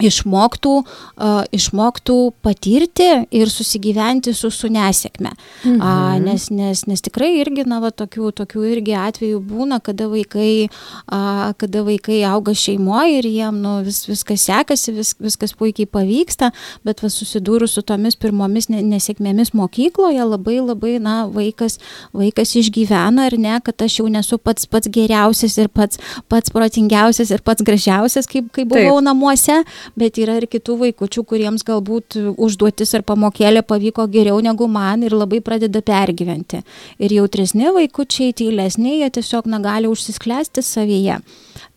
išmoktų, 0.00 0.74
uh, 0.80 1.42
išmoktų 1.54 2.18
patirti 2.44 3.08
ir 3.36 3.52
susigyventi 3.52 4.34
su, 4.36 4.50
su 4.54 4.70
nesėkme. 4.72 5.32
Mhm. 5.64 5.76
Uh, 5.80 6.16
nes, 6.24 6.48
nes, 6.54 6.84
nes 6.88 7.04
tikrai 7.04 7.32
irgi, 7.40 7.66
na, 7.68 7.80
va, 7.84 7.92
tokių, 7.94 8.32
tokių 8.40 8.64
irgi 8.74 8.96
atvejų 8.98 9.42
būna, 9.50 9.80
kada 9.84 10.08
vaikai, 10.10 10.68
uh, 10.68 11.52
kada 11.60 11.84
vaikai 11.86 12.22
auga 12.28 12.54
šeimoje 12.56 13.20
ir 13.20 13.30
jiem 13.30 13.60
nu, 13.62 13.76
vis, 13.86 14.02
viskas 14.08 14.46
sekasi, 14.48 14.94
vis, 14.96 15.14
viskas 15.20 15.54
puikiai 15.58 15.88
pavyksta, 15.90 16.50
bet 16.86 17.04
va, 17.04 17.12
susidūrus 17.12 17.76
su 17.76 17.84
tomis 17.86 18.18
pirmomis 18.20 18.70
nesėkmėmis 18.70 19.54
mokykloje 19.56 20.24
labai 20.24 20.58
labai, 20.64 20.96
na, 21.02 21.16
vaikas, 21.30 21.78
vaikas 22.16 22.56
išgyvena 22.60 23.28
ar 23.30 23.36
ne, 23.40 23.56
kad 23.64 23.84
aš 23.84 24.00
jau 24.00 24.08
nesu 24.10 24.38
pats 24.40 24.68
pats 24.70 24.90
geriausias 24.92 25.56
ir 25.60 25.70
pats, 25.72 26.00
pats 26.30 26.52
protingiausias 26.54 27.32
ir 27.34 27.42
pats 27.46 27.64
gražiausias, 27.66 28.28
kaip, 28.30 28.50
kaip 28.54 28.70
buvau 28.70 28.98
Taip. 28.98 29.06
namuose, 29.06 29.60
bet 29.98 30.18
yra 30.20 30.38
ir 30.40 30.46
kitų 30.50 30.76
vaikučių, 30.84 31.24
kuriems 31.24 31.64
galbūt 31.66 32.18
užduotis 32.36 32.94
ar 32.98 33.04
pamokėlė 33.08 33.62
pavyko 33.66 34.06
geriau 34.12 34.40
negu 34.44 34.68
man 34.70 35.04
ir 35.06 35.16
labai 35.16 35.40
pradeda 35.44 35.82
pergyventi. 35.82 36.62
Ir 36.98 37.14
jautresni 37.20 37.70
vaikučiai, 37.74 38.34
tylesni, 38.36 39.00
jie 39.00 39.10
tiesiog 39.18 39.48
negali 39.50 39.90
užsisklęsti 39.90 40.64
savyje. 40.64 41.20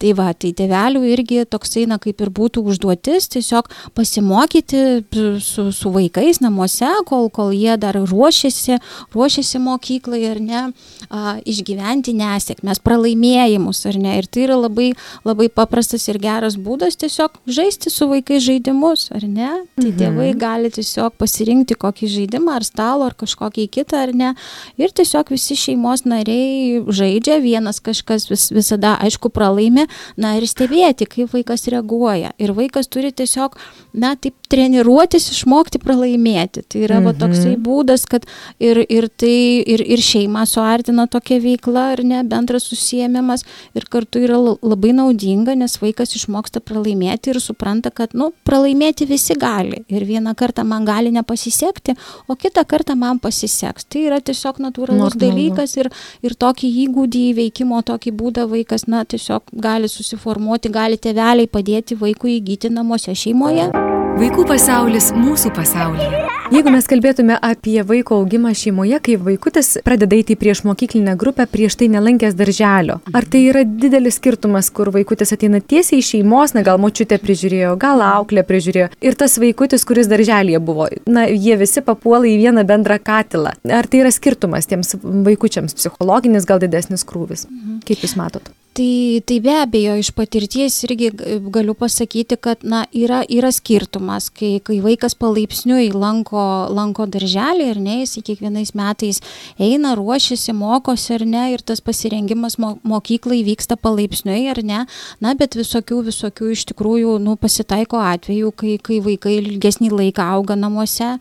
Tai 0.02 0.14
va, 0.18 0.30
tai 0.36 0.52
tėvelių 0.58 1.04
irgi 1.14 1.44
toksai, 1.48 1.86
na, 1.88 2.00
kaip 2.02 2.22
ir 2.24 2.32
būtų 2.34 2.64
užduotis, 2.68 3.30
tiesiog 3.32 3.70
pasimokyti 3.96 5.04
su, 5.44 5.70
su 5.72 5.92
vaikais 5.94 6.42
namuose, 6.44 6.90
kol, 7.08 7.30
kol 7.34 7.54
jie 7.56 7.78
dar 7.80 7.96
ruošiasi, 7.96 8.80
ruošiasi 9.16 9.62
mokyklai 9.64 10.24
ar 10.32 10.42
ne, 10.44 10.64
a, 11.08 11.38
išgyventi 11.48 12.16
nesėkmės, 12.20 12.82
pralaimėjimus 12.84 13.84
ar 13.90 14.00
ne. 14.02 14.18
Ir 14.20 14.28
tai 14.28 14.48
yra 14.48 14.58
labai, 14.60 14.90
labai 15.28 15.48
paprastas 15.54 16.10
ir 16.12 16.20
geras 16.24 16.58
būdas 16.60 17.00
tiesiog 17.00 17.40
žaisti 17.48 17.94
su 17.94 18.10
vaikais 18.12 18.44
žaidimus, 18.44 19.08
ar 19.16 19.24
ne. 19.24 19.52
Tai 19.78 19.88
mhm. 19.88 19.98
tėvai 20.02 20.30
gali 20.40 20.74
tiesiog 20.74 21.16
pasirinkti 21.22 21.78
kokį 21.80 22.12
žaidimą 22.18 22.58
ar 22.60 22.68
stalo 22.68 23.08
ar 23.08 23.16
kažkokį 23.20 23.70
kitą 23.78 24.04
ar 24.08 24.14
ne. 24.18 24.34
Ir 24.82 24.92
tiesiog 24.96 25.32
visi 25.34 25.58
šeimos 25.60 26.04
nariai 26.10 26.84
žaidžia, 26.88 27.40
vienas 27.44 27.80
kažkas 27.84 28.28
vis, 28.32 28.50
visada, 28.54 28.98
aišku, 29.04 29.32
pralaimi, 29.34 29.88
na 30.18 30.36
ir 30.40 30.48
stebėti, 30.50 31.08
kaip 31.10 31.34
vaikas 31.34 31.68
reaguoja. 31.72 32.34
Ir 32.42 32.54
vaikas 32.58 32.90
turi 32.92 33.12
tiesiog, 33.16 33.58
na, 33.94 34.14
taip 34.16 34.36
treniruotis, 34.54 35.30
išmokti 35.34 35.82
pralaimėti. 35.82 36.64
Tai 36.70 36.84
yra 36.86 37.00
mhm. 37.00 37.08
va, 37.08 37.14
toksai 37.24 37.56
būdas, 37.62 38.06
kad 38.10 38.28
ir, 38.62 38.84
ir 38.86 39.10
tai, 39.10 39.64
ir, 39.74 39.82
ir 39.82 40.04
šeima 40.04 40.46
suartina 40.50 41.08
tokia 41.12 41.40
veikla, 41.44 41.90
ar 41.96 42.04
ne, 42.06 42.22
bendras 42.28 42.68
susijėmimas 42.70 43.46
ir 43.78 43.88
kartu 43.92 44.22
yra 44.24 44.38
labai 44.62 44.94
naudinga, 44.96 45.56
nes 45.58 45.78
vaikas 45.82 46.16
išmoksta 46.20 46.62
pralaimėti 46.64 47.34
ir 47.34 47.42
supranta, 47.44 47.92
kad, 47.94 48.14
nu, 48.18 48.32
pralaimėti 48.48 49.08
visi 49.10 49.38
gali. 49.40 49.84
Ir 49.92 50.06
vieną 50.10 50.36
kartą 50.38 50.66
man 50.68 50.86
gali 50.88 51.14
nepasisekti, 51.14 51.98
o 52.28 52.38
kitą 52.40 52.66
kartą 52.70 52.96
man 53.00 53.22
pasiseks. 53.24 53.88
Tai 53.90 54.06
yra 54.10 54.22
tiesiog 54.22 54.62
natūralus 54.64 55.18
Normalu. 55.18 55.24
dalykas 55.24 55.78
ir, 55.80 55.90
ir 56.26 56.38
tokį 56.38 56.70
įgūdį 56.86 57.24
įveikimo, 57.32 57.82
tokį 57.86 58.14
būdą 58.22 58.46
vaikas, 58.52 58.86
na, 58.92 59.04
tiesiog 59.10 59.50
gali 59.54 59.73
susiformuoti, 59.92 60.72
gali 60.74 60.98
teveliai 60.98 61.50
padėti 61.50 61.98
vaikui 62.00 62.38
įgyti 62.40 62.72
namuose 62.74 63.16
šeimoje. 63.16 63.72
Vaikų 64.14 64.46
pasaulis 64.46 65.10
mūsų 65.18 65.50
pasaulyje. 65.58 66.24
Jeigu 66.54 66.70
mes 66.70 66.86
kalbėtume 66.86 67.34
apie 67.42 67.80
vaiko 67.88 68.20
augimą 68.22 68.52
šeimoje, 68.54 69.00
kai 69.02 69.16
vaikutis 69.18 69.72
pradeda 69.82 70.14
eiti 70.20 70.36
į 70.36 70.38
prieš 70.38 70.62
mokyklinę 70.68 71.16
grupę 71.18 71.48
prieš 71.50 71.80
tai 71.80 71.88
nelankęs 71.90 72.38
darželio, 72.38 73.00
ar 73.10 73.26
tai 73.26 73.42
yra 73.48 73.64
didelis 73.66 74.20
skirtumas, 74.20 74.70
kur 74.70 74.92
vaikutis 74.94 75.34
ateina 75.34 75.64
tiesiai 75.64 76.04
iš 76.04 76.12
šeimos, 76.14 76.54
na 76.54 76.62
gal 76.68 76.78
močiutė 76.84 77.18
prižiūrėjo, 77.24 77.74
gal 77.82 78.06
auklė 78.06 78.46
prižiūrėjo, 78.46 78.92
ir 79.02 79.18
tas 79.18 79.40
vaikutis, 79.42 79.82
kuris 79.90 80.12
darželėje 80.12 80.62
buvo, 80.62 80.92
na 81.10 81.26
jie 81.32 81.58
visi 81.58 81.82
papuola 81.82 82.30
į 82.30 82.38
vieną 82.44 82.68
bendrą 82.70 83.00
katilą. 83.02 83.56
Ar 83.66 83.90
tai 83.90 84.04
yra 84.04 84.14
skirtumas 84.14 84.70
tiems 84.70 84.94
vaikučiams, 85.02 85.74
psichologinis 85.80 86.46
gal 86.46 86.62
didesnis 86.62 87.08
krūvis? 87.08 87.48
Kaip 87.88 88.06
Jūs 88.06 88.14
matot? 88.20 88.54
Tai, 88.74 89.22
tai 89.26 89.36
be 89.38 89.52
abejo, 89.54 89.94
iš 90.02 90.08
patirties 90.18 90.80
irgi 90.88 91.12
galiu 91.54 91.76
pasakyti, 91.78 92.40
kad 92.42 92.64
na, 92.66 92.80
yra, 92.90 93.20
yra 93.30 93.52
skirtumas, 93.54 94.32
kai, 94.34 94.56
kai 94.66 94.80
vaikas 94.82 95.14
palaipsniui 95.22 95.92
lanko, 95.94 96.42
lanko 96.74 97.06
darželį 97.06 97.68
ir 97.70 97.78
ne, 97.78 98.00
jis 98.00 98.24
kiekvienais 98.26 98.72
metais 98.74 99.20
eina, 99.62 99.92
ruošiasi, 100.00 100.56
mokosi 100.58 101.14
ar 101.20 101.26
ne, 101.30 101.44
ir 101.54 101.62
tas 101.62 101.84
pasirengimas 101.86 102.58
mo, 102.58 102.72
mokyklai 102.82 103.44
vyksta 103.46 103.78
palaipsniui 103.78 104.48
ar 104.50 104.64
ne, 104.66 104.80
na, 105.22 105.36
bet 105.38 105.54
visokių, 105.60 106.02
visokių 106.10 106.50
iš 106.56 106.66
tikrųjų 106.72 107.20
nu, 107.22 107.38
pasitaiko 107.38 108.02
atvejų, 108.02 108.50
kai, 108.58 108.80
kai 108.82 108.98
vaikai 109.06 109.36
ilgesnį 109.38 109.92
laiką 109.94 110.26
auga 110.40 110.58
namuose 110.58 111.12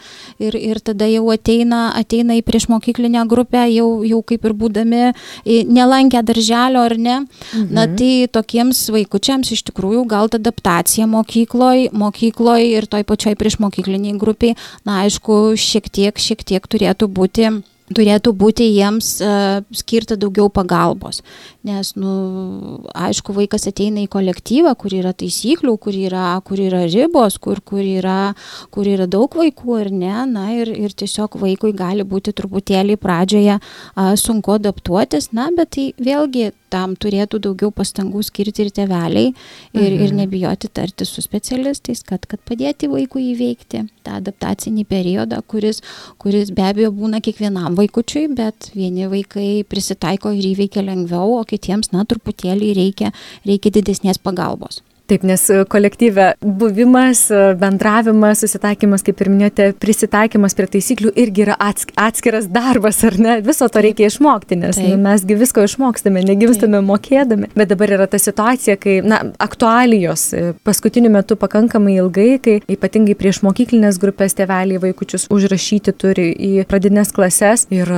ir, 0.40 0.56
ir 0.56 0.80
tada 0.80 1.10
jau 1.12 1.28
ateina, 1.36 1.82
ateina 2.00 2.40
į 2.40 2.46
priešmokyklinę 2.48 3.28
grupę, 3.28 3.68
jau, 3.74 3.90
jau 4.08 4.24
kaip 4.24 4.48
ir 4.48 4.56
būdami 4.64 5.04
nelankę 5.68 6.24
darželio 6.32 6.88
ar 6.88 6.96
ne 6.96 7.20
Mhm. 7.52 7.72
Na 7.74 7.86
tai 7.86 8.28
tokiems 8.32 8.84
vaikučiams 8.94 9.52
iš 9.54 9.64
tikrųjų 9.70 10.06
gal 10.10 10.30
ta 10.32 10.40
adaptacija 10.42 11.08
mokykloj, 11.10 11.90
mokykloj 11.92 12.62
ir 12.78 12.86
toj 12.86 13.04
pačioj 13.08 13.36
priešmokykliniai 13.40 14.18
grupiai, 14.18 14.56
na 14.88 15.02
aišku, 15.04 15.58
šiek 15.58 15.90
tiek, 15.92 16.16
šiek 16.18 16.44
tiek 16.46 16.66
turėtų 16.66 17.10
būti 17.10 17.62
turėtų 17.96 18.32
būti 18.38 18.66
jiems 18.70 19.08
uh, 19.24 19.62
skirta 19.74 20.16
daugiau 20.20 20.48
pagalbos. 20.52 21.20
Nes, 21.66 21.92
nu, 21.98 22.12
aišku, 22.94 23.34
vaikas 23.36 23.68
ateina 23.70 24.02
į 24.02 24.10
kolektyvą, 24.12 24.74
kur 24.78 24.94
yra 24.96 25.12
taisyklių, 25.16 25.76
kur 25.82 25.96
yra, 25.96 26.34
kur 26.46 26.62
yra 26.62 26.84
ribos, 26.90 27.38
kur, 27.42 27.62
kur, 27.64 27.82
yra, 27.82 28.34
kur 28.74 28.88
yra 28.88 29.08
daug 29.10 29.34
vaikų 29.38 29.78
ir 29.84 29.92
ne. 29.94 30.16
Na 30.32 30.48
ir, 30.56 30.72
ir 30.72 30.96
tiesiog 30.96 31.38
vaikui 31.42 31.74
gali 31.76 32.06
būti 32.06 32.34
truputėlį 32.38 32.98
pradžioje 33.02 33.58
uh, 33.58 34.12
sunku 34.20 34.56
adaptuotis, 34.56 35.32
na, 35.36 35.50
bet 35.56 35.74
tai 35.76 35.90
vėlgi 36.00 36.50
tam 36.72 36.94
turėtų 36.96 37.40
daugiau 37.46 37.72
pastangų 37.74 38.22
skirti 38.26 38.66
ir 38.66 38.70
teveliai 38.74 39.28
ir, 39.28 39.80
mhm. 39.80 40.04
ir 40.06 40.14
nebijoti 40.22 40.70
tarti 40.72 41.06
su 41.08 41.24
specialistais, 41.24 42.02
kad, 42.08 42.26
kad 42.30 42.40
padėti 42.48 42.90
vaikui 42.92 43.28
įveikti 43.32 43.84
tą 44.06 44.18
adaptacinį 44.20 44.86
periodą, 44.88 45.42
kuris, 45.48 45.82
kuris 46.22 46.52
be 46.54 46.64
abejo 46.66 46.92
būna 46.96 47.22
kiekvienam 47.24 47.76
vaikučiui, 47.78 48.28
bet 48.36 48.72
vieni 48.76 49.08
vaikai 49.12 49.50
prisitaiko 49.68 50.32
ir 50.36 50.52
įveikia 50.54 50.84
lengviau, 50.86 51.38
o 51.40 51.44
kitiems, 51.48 51.92
na, 51.94 52.06
truputėlį 52.08 52.72
reikia, 52.78 53.12
reikia 53.48 53.74
didesnės 53.78 54.20
pagalbos. 54.22 54.82
Taip, 55.12 55.26
nes 55.28 55.42
e, 55.52 55.64
kolektyve 55.68 56.26
buvimas, 56.40 57.26
e, 57.28 57.40
bendravimas, 57.60 58.40
susitaikymas, 58.40 59.02
kaip 59.04 59.18
ir 59.20 59.28
minėjote, 59.28 59.66
prisitaikymas 59.82 60.54
prie 60.56 60.70
taisyklių 60.72 61.10
irgi 61.20 61.42
yra 61.44 61.56
atskiras 61.60 62.46
darbas, 62.48 63.02
ar 63.04 63.18
ne? 63.20 63.34
Viso 63.44 63.68
to 63.68 63.82
reikia 63.84 64.08
išmokti, 64.08 64.56
nes 64.62 64.78
nu, 64.80 64.94
mesgi 65.02 65.36
visko 65.36 65.66
išmokstame, 65.66 66.22
negimstame 66.24 66.78
Taip. 66.78 66.86
mokėdami. 66.88 67.50
Bet 67.52 67.68
dabar 67.74 67.92
yra 67.98 68.06
ta 68.08 68.16
situacija, 68.22 68.78
kai, 68.80 68.94
na, 69.04 69.18
aktualijos 69.36 70.24
e, 70.32 70.46
paskutiniu 70.64 71.10
metu 71.12 71.36
pakankamai 71.36 71.98
ilgai, 71.98 72.30
kai 72.40 72.56
ypatingai 72.72 73.18
prieš 73.20 73.42
mokyklinės 73.44 74.00
grupės 74.00 74.38
tėveliai 74.40 74.80
vaikučius 74.80 75.28
užrašyti 75.28 75.92
turi 75.92 76.30
į 76.32 76.64
pradinės 76.72 77.12
klases 77.12 77.66
ir 77.68 77.92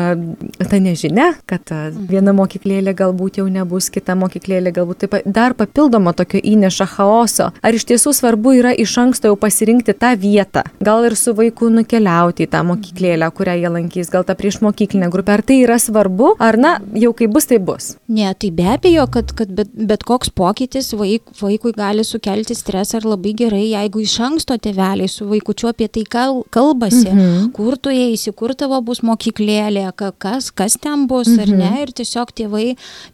ta 0.66 0.82
nežinia, 0.82 1.30
kad 1.46 1.70
viena 2.10 2.34
mokyklėlė 2.34 2.98
galbūt 2.98 3.38
jau 3.38 3.46
nebus, 3.46 3.92
kita 3.94 4.18
mokyklėlė 4.18 4.74
galbūt 4.74 5.04
taip 5.04 5.14
pat 5.14 5.32
dar 5.38 5.54
papildomo 5.54 6.10
tokio 6.18 6.42
įneša 6.42 6.90
chaoso. 7.04 7.50
Ar 7.62 7.76
iš 7.76 7.86
tiesų 7.88 8.12
svarbu 8.16 8.54
yra 8.60 8.72
iš 8.72 8.96
anksto 9.00 9.30
jau 9.30 9.36
pasirinkti 9.40 9.94
tą 9.98 10.14
vietą? 10.20 10.64
Gal 10.84 11.06
ir 11.08 11.16
su 11.18 11.34
vaiku 11.36 11.70
nukeliauti 11.72 12.46
į 12.46 12.50
tą 12.52 12.62
mokyklėlę, 12.66 13.28
kurią 13.36 13.56
jie 13.60 13.72
lankys, 13.76 14.10
gal 14.12 14.24
tą 14.26 14.36
prieš 14.38 14.60
mokyklinę 14.64 15.10
grupę. 15.12 15.36
Ar 15.36 15.42
tai 15.46 15.60
yra 15.64 15.78
svarbu, 15.80 16.34
ar 16.42 16.58
na, 16.60 16.76
jau 16.98 17.12
kai 17.16 17.28
bus, 17.30 17.48
tai 17.50 17.58
bus? 17.58 17.94
Ne, 18.08 18.30
tai 18.38 18.50
be 18.54 18.68
abejo, 18.74 19.06
kad, 19.12 19.34
kad 19.36 19.52
bet, 19.54 19.72
bet 19.74 20.04
koks 20.06 20.32
pokytis 20.34 20.92
vaik, 20.96 21.34
vaikui 21.40 21.74
gali 21.76 22.04
sukelti 22.06 22.56
stresą 22.56 23.00
ir 23.00 23.08
labai 23.08 23.34
gerai, 23.36 23.64
jeigu 23.72 24.04
iš 24.04 24.16
anksto 24.28 24.56
tėveliai 24.60 25.10
su 25.10 25.28
vaikučiu 25.28 25.70
apie 25.72 25.88
tai 25.92 26.04
kal, 26.08 26.42
kalbasi, 26.54 27.10
mhm. 27.10 27.50
kur 27.56 27.76
tu 27.76 27.92
eisi, 27.92 28.32
kur 28.32 28.54
tavo 28.58 28.80
bus 28.84 29.02
mokyklėlė, 29.06 29.88
kas, 29.94 30.50
kas 30.54 30.78
ten 30.80 31.08
bus 31.10 31.32
mhm. 31.32 31.42
ar 31.44 31.54
ne. 31.60 31.72
Ir 31.84 31.90
tiesiog 31.96 32.30
tėvai, 32.36 32.66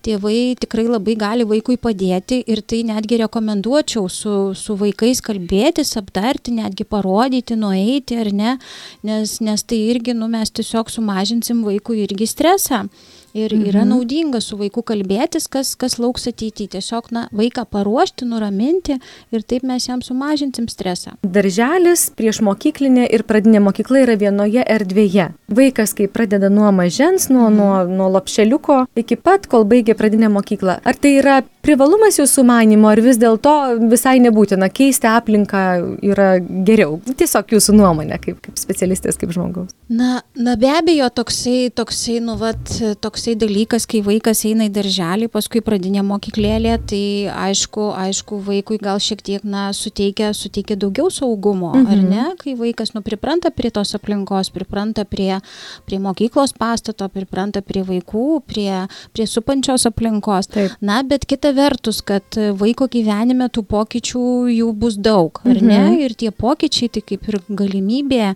tėvai 0.04 0.54
tikrai 0.60 0.84
labai 0.86 1.16
gali 1.18 1.46
vaikui 1.48 1.78
padėti 1.80 2.42
ir 2.50 2.60
tai 2.62 2.82
netgi 2.86 3.18
rekomenduoju 3.22 3.69
rekomenduočiau 3.70 4.08
su, 4.08 4.54
su 4.54 4.74
vaikais 4.76 5.20
kalbėtis, 5.22 5.96
aptarti, 5.96 6.52
netgi 6.52 6.84
parodyti, 6.84 7.56
nueiti 7.56 8.18
ar 8.18 8.32
ne, 8.32 8.58
nes, 9.02 9.40
nes 9.40 9.62
tai 9.62 9.78
irgi, 9.90 10.14
nu, 10.14 10.28
mes 10.28 10.50
tiesiog 10.50 10.90
sumažinsim 10.90 11.62
vaikui 11.64 12.02
irgi 12.04 12.26
stresą. 12.26 12.88
Ir 13.34 13.54
mhm. 13.54 13.68
yra 13.70 13.84
naudinga 13.86 14.40
su 14.42 14.58
vaiku 14.58 14.82
kalbėtis, 14.86 15.46
kas, 15.50 15.74
kas 15.78 15.98
lauks 16.02 16.26
ateityje. 16.30 16.72
Tiesiog 16.74 17.10
na, 17.14 17.26
vaiką 17.36 17.64
paruošti, 17.70 18.26
nuraminti 18.28 18.98
ir 19.34 19.44
taip 19.46 19.64
mes 19.66 19.86
jam 19.86 20.02
sumažinsim 20.04 20.68
stresą. 20.70 21.16
Darželis, 21.22 22.08
prieš 22.16 22.42
mokyklinė 22.46 23.06
ir 23.10 23.24
pradinė 23.28 23.62
mokykla 23.64 24.04
yra 24.04 24.16
vienoje 24.20 24.64
erdvėje. 24.66 25.30
Vaikas, 25.50 25.94
kai 25.98 26.08
pradeda 26.10 26.50
nuo 26.52 26.70
mažens, 26.74 27.28
nuo, 27.30 27.48
mhm. 27.48 27.58
nuo, 27.58 28.00
nuo 28.00 28.10
lopšeliuko 28.16 28.84
iki 28.98 29.18
pat, 29.20 29.46
kol 29.50 29.66
baigia 29.68 29.96
pradinę 29.98 30.30
mokyklą. 30.32 30.80
Ar 30.84 30.98
tai 30.98 31.16
yra 31.20 31.40
privalumas 31.64 32.18
jūsų 32.18 32.44
manimo, 32.48 32.90
ar 32.90 33.00
vis 33.04 33.18
dėlto 33.20 33.54
visai 33.90 34.18
nebūtina 34.22 34.70
keisti 34.72 35.08
aplinką 35.10 35.64
yra 36.06 36.32
geriau? 36.40 36.98
Tiesiog 37.10 37.54
jūsų 37.56 37.76
nuomonė 37.78 38.20
kaip, 38.22 38.40
kaip 38.44 38.58
specialistės, 38.60 39.18
kaip 39.20 39.34
žmogaus. 39.34 39.74
Na, 39.90 40.20
na 40.38 40.56
be 40.60 40.70
abejo, 40.72 41.10
toksai, 41.20 41.70
toksai, 41.74 42.18
nu, 42.24 42.36
vat, 42.40 42.74
toksai 43.20 43.36
dalykas, 43.36 43.84
kai 43.84 44.00
vaikas 44.00 44.44
eina 44.48 44.64
į 44.64 44.72
darželį, 44.72 45.28
paskui 45.28 45.60
pradinė 45.60 46.00
mokyklėlė, 46.06 46.78
tai 46.88 47.28
aišku, 47.28 47.90
aišku, 47.92 48.38
vaikui 48.46 48.78
gal 48.80 48.96
šiek 48.96 49.20
tiek, 49.20 49.44
na, 49.44 49.70
suteikia, 49.76 50.30
suteikia 50.32 50.76
daugiau 50.80 51.10
saugumo, 51.12 51.74
mhm. 51.74 51.90
ar 51.92 52.00
ne? 52.00 52.24
Kai 52.40 52.54
vaikas, 52.56 52.94
nu, 52.94 53.02
pripranta 53.04 53.50
prie 53.52 53.70
tos 53.70 53.92
aplinkos, 53.98 54.48
pripranta 54.54 55.04
prie, 55.04 55.36
prie 55.84 55.98
mokyklos 56.00 56.54
pastato, 56.56 57.08
pripranta 57.12 57.60
prie 57.60 57.82
vaikų, 57.84 58.40
prie, 58.48 58.86
prie 59.12 59.28
supančios 59.28 59.84
aplinkos. 59.90 60.48
Taip. 60.54 60.78
Na, 60.80 61.02
bet 61.04 61.28
kita 61.28 61.52
vertus, 61.56 62.00
kad 62.00 62.40
vaiko 62.56 62.88
gyvenime 62.88 63.50
tų 63.52 63.66
pokyčių 63.68 64.24
jų 64.54 64.70
bus 64.80 64.96
daug, 64.96 65.42
ar 65.44 65.60
ne? 65.60 65.82
Mhm. 65.90 66.00
Ir 66.06 66.16
tie 66.16 66.32
pokyčiai 66.32 66.88
tai 66.96 67.04
kaip 67.04 67.28
ir 67.28 67.40
galimybė 67.52 68.24
a, 68.30 68.34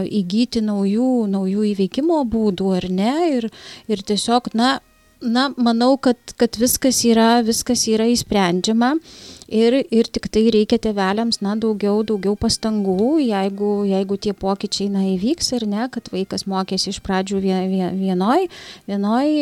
įgyti 0.00 0.64
naujų, 0.64 1.12
naujų 1.28 1.68
įveikimo 1.74 2.22
būdų, 2.32 2.72
ar 2.80 2.88
ne? 2.88 3.14
Ir, 3.36 3.50
ir 3.90 3.97
tiesiog, 4.06 4.52
na, 4.58 4.78
na, 5.22 5.48
manau, 5.56 5.96
kad, 6.02 6.18
kad 6.38 6.58
viskas, 6.60 7.02
yra, 7.08 7.40
viskas 7.46 7.86
yra 7.90 8.06
įsprendžiama 8.10 8.94
ir, 9.48 9.74
ir 9.90 10.08
tik 10.12 10.28
tai 10.32 10.44
reikia 10.54 10.78
tėveliams, 10.82 11.40
na, 11.44 11.54
daugiau, 11.60 12.02
daugiau 12.06 12.36
pastangų, 12.38 13.18
jeigu, 13.24 13.72
jeigu 13.88 14.18
tie 14.20 14.34
pokyčiai, 14.36 14.90
na, 14.92 15.04
įvyks 15.14 15.52
ir 15.58 15.66
ne, 15.70 15.88
kad 15.92 16.10
vaikas 16.12 16.46
mokėsi 16.50 16.92
iš 16.92 17.00
pradžių 17.06 17.40
vienoj, 17.42 18.46
vienoj 18.88 19.34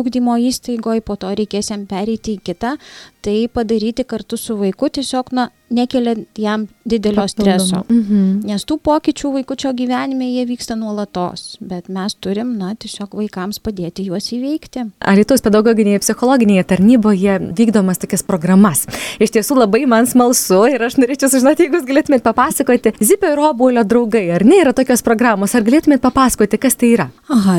ugdymo 0.00 0.38
įstaigoje, 0.50 1.04
po 1.04 1.18
to 1.20 1.32
reikės 1.36 1.72
jam 1.72 1.86
pereiti 1.90 2.38
į 2.38 2.44
kitą, 2.50 2.76
tai 3.20 3.48
padaryti 3.52 4.04
kartu 4.08 4.40
su 4.40 4.56
vaiku 4.56 4.88
tiesiog, 4.96 5.32
na, 5.36 5.50
nekeliant 5.70 6.38
jam 6.38 6.66
didelio 6.84 7.26
streso. 7.30 7.84
Mhm. 7.90 8.42
Nes 8.48 8.64
tų 8.66 8.80
pokyčių 8.82 9.30
vaikučio 9.36 9.70
gyvenime 9.76 10.26
jie 10.26 10.46
vyksta 10.48 10.74
nuolatos, 10.78 11.58
bet 11.60 11.88
mes 11.92 12.16
turim, 12.18 12.56
na, 12.58 12.72
tiesiog 12.74 13.14
vaikams 13.20 13.60
padėti 13.62 14.08
juos 14.08 14.32
įveikti. 14.34 14.88
Alitus 15.12 15.44
pedagoginėje 15.46 16.02
psichologinėje 16.02 16.66
tarnyboje 16.72 17.38
vykdomas 17.58 18.02
tokias 18.02 18.26
programas. 18.26 18.86
Iš 19.22 19.34
tiesų 19.36 19.58
labai 19.62 19.82
man 19.90 20.08
smalsu 20.10 20.62
ir 20.70 20.84
aš 20.86 20.98
norėčiau 21.00 21.30
sužinoti, 21.32 21.66
jeigu 21.66 21.80
jūs 21.80 21.88
galėtumėt 21.88 22.24
papasakoti, 22.26 22.94
Zipio 23.00 23.32
ir 23.34 23.42
Obuolio 23.42 23.84
draugai, 23.86 24.26
ar 24.36 24.44
ne 24.46 24.60
yra 24.62 24.74
tokios 24.76 25.02
programos, 25.06 25.54
ar 25.56 25.66
galėtumėt 25.66 26.02
papasakoti, 26.04 26.60
kas 26.60 26.78
tai 26.80 26.92
yra? 26.94 27.08
Aha, 27.32 27.58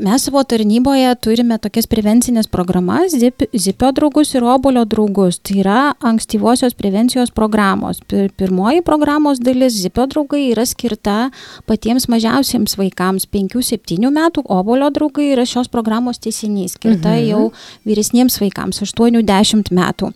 mes 0.00 0.26
savo 0.26 0.42
tarnyboje 0.46 1.14
turime 1.24 1.58
tokias 1.62 1.88
prevencinės 1.90 2.50
programas, 2.52 3.16
Zipio 3.16 3.92
draugus 3.96 4.34
ir 4.36 4.46
Obuolio 4.46 4.84
draugus. 4.88 5.40
Tai 5.40 5.56
yra 5.62 5.78
ankstyvosios 6.04 6.76
prevencijos 6.78 7.32
programos. 7.34 8.02
Pirmoji 8.10 8.84
programos 8.86 9.40
dalis 9.42 9.78
Zipio 9.80 10.06
draugai 10.10 10.50
yra 10.50 10.66
skirta 10.68 11.30
patiems 11.68 12.08
mažiausiems 12.10 12.76
vaikams 12.80 13.26
5-7 13.30 14.10
metų, 14.10 14.44
obolio 14.50 14.90
draugai 14.94 15.30
yra 15.34 15.46
šios 15.48 15.70
programos 15.72 16.20
tiesinys, 16.22 16.76
skirta 16.78 17.14
mhm. 17.14 17.26
jau 17.30 17.42
vyresniems 17.88 18.38
vaikams 18.42 18.82
80 18.84 19.72
metų. 19.76 20.12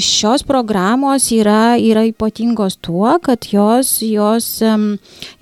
Šios 0.00 0.46
programos 0.46 1.30
yra, 1.34 1.76
yra 1.80 2.06
ypatingos 2.08 2.78
tuo, 2.80 3.18
kad 3.22 3.48
jos, 3.50 3.98
jos 4.02 4.48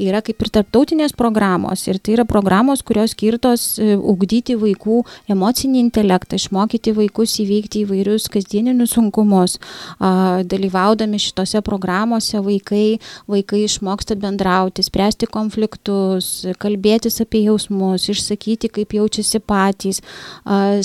yra 0.00 0.22
kaip 0.24 0.42
ir 0.42 0.52
tarptautinės 0.58 1.14
programos. 1.16 1.86
Ir 1.88 2.00
tai 2.02 2.18
yra 2.18 2.26
programos, 2.28 2.82
kurios 2.86 3.14
skirtos 3.14 3.74
uh, 3.78 3.94
ugdyti 4.04 4.56
vaikų 4.58 5.02
emocinį 5.30 5.80
intelektą, 5.84 6.38
išmokyti 6.38 6.94
vaikus 6.96 7.36
įveikti 7.42 7.84
įvairius 7.84 8.28
kasdieninius 8.32 8.94
sunkumus, 8.94 9.56
dalyvaudami 10.00 11.18
šitose 11.22 11.62
programuose 11.64 12.40
vaikai, 12.44 12.98
vaikai 13.30 13.64
išmoksta 13.64 14.16
bendrauti, 14.20 14.84
spręsti 14.84 15.28
konfliktus, 15.32 16.30
kalbėtis 16.62 17.20
apie 17.24 17.44
jausmus, 17.48 18.08
išsakyti, 18.12 18.70
kaip 18.74 18.94
jaučiasi 18.98 19.40
patys, 19.44 20.00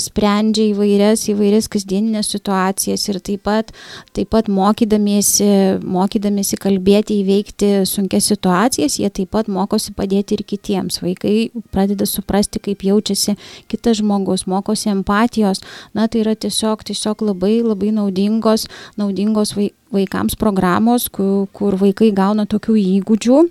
sprendžia 0.04 0.70
įvairias, 0.72 1.26
įvairias 1.32 1.70
kasdieninės 1.72 2.32
situacijas 2.34 2.99
ir 3.08 3.20
taip 3.24 3.44
pat, 3.48 3.72
taip 4.16 4.30
pat 4.34 4.50
mokydamiesi, 4.52 5.48
mokydamiesi 5.80 6.58
kalbėti, 6.60 7.20
įveikti 7.24 7.70
sunkias 7.88 8.28
situacijas, 8.30 8.98
jie 9.00 9.10
taip 9.10 9.32
pat 9.34 9.48
mokosi 9.48 9.94
padėti 9.96 10.36
ir 10.36 10.44
kitiems. 10.44 11.00
Vaikai 11.04 11.50
pradeda 11.72 12.06
suprasti, 12.08 12.62
kaip 12.62 12.84
jaučiasi 12.84 13.36
kitas 13.70 14.00
žmogus, 14.02 14.46
mokosi 14.50 14.92
empatijos. 14.92 15.64
Na, 15.96 16.06
tai 16.10 16.24
yra 16.24 16.36
tiesiog, 16.36 16.84
tiesiog 16.86 17.24
labai, 17.30 17.60
labai 17.64 17.94
naudingos, 17.96 18.68
naudingos 19.00 19.56
vaikams 19.90 20.36
programos, 20.38 21.08
kur, 21.10 21.46
kur 21.56 21.76
vaikai 21.80 22.12
gauna 22.14 22.46
tokių 22.50 22.78
įgūdžių 23.00 23.44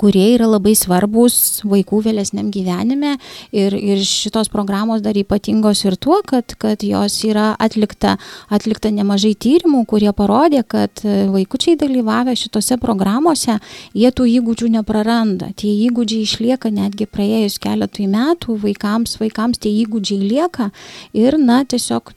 kurie 0.00 0.24
yra 0.34 0.48
labai 0.48 0.74
svarbus 0.78 1.62
vaikų 1.68 2.00
vėlesniam 2.06 2.50
gyvenime 2.52 3.16
ir, 3.52 3.74
ir 3.76 4.00
šitos 4.06 4.50
programos 4.52 5.02
dar 5.04 5.16
ypatingos 5.18 5.84
ir 5.84 5.96
tuo, 6.00 6.20
kad, 6.26 6.54
kad 6.60 6.84
jos 6.86 7.18
yra 7.28 7.52
atlikta, 7.60 8.16
atlikta 8.52 8.92
nemažai 8.94 9.34
tyrimų, 9.34 9.84
kurie 9.90 10.12
parodė, 10.16 10.62
kad 10.64 11.04
vaikučiai 11.04 11.76
dalyvavę 11.80 12.36
šitose 12.38 12.78
programuose, 12.82 13.58
jie 13.96 14.10
tų 14.14 14.28
įgūdžių 14.38 14.72
nepraranda. 14.78 15.52
Tie 15.56 15.74
įgūdžiai 15.88 16.26
išlieka 16.26 16.72
netgi 16.72 17.08
praėjus 17.10 17.58
keletui 17.62 18.08
metų, 18.10 18.58
vaikams, 18.62 19.18
vaikams 19.20 19.62
tie 19.62 19.74
įgūdžiai 19.84 20.32
lieka 20.32 20.70
ir, 21.12 21.38
na, 21.40 21.62
tiesiog 21.68 22.14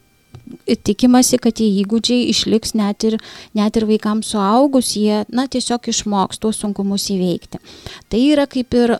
tikimasi, 0.86 1.40
kad 1.42 1.58
tie 1.60 1.68
įgūdžiai 1.82 2.30
išliks 2.32 2.76
net 2.78 3.06
ir, 3.08 3.18
net 3.58 3.78
ir 3.78 3.86
vaikams 3.90 4.32
suaugus, 4.34 4.94
jie 4.98 5.24
na, 5.34 5.48
tiesiog 5.52 5.90
išmoks 5.92 6.42
tuos 6.42 6.60
sunkumus 6.62 7.08
įveikti. 7.14 7.62
Tai 8.12 8.22
yra 8.22 8.48
kaip 8.50 8.76
ir, 8.78 8.96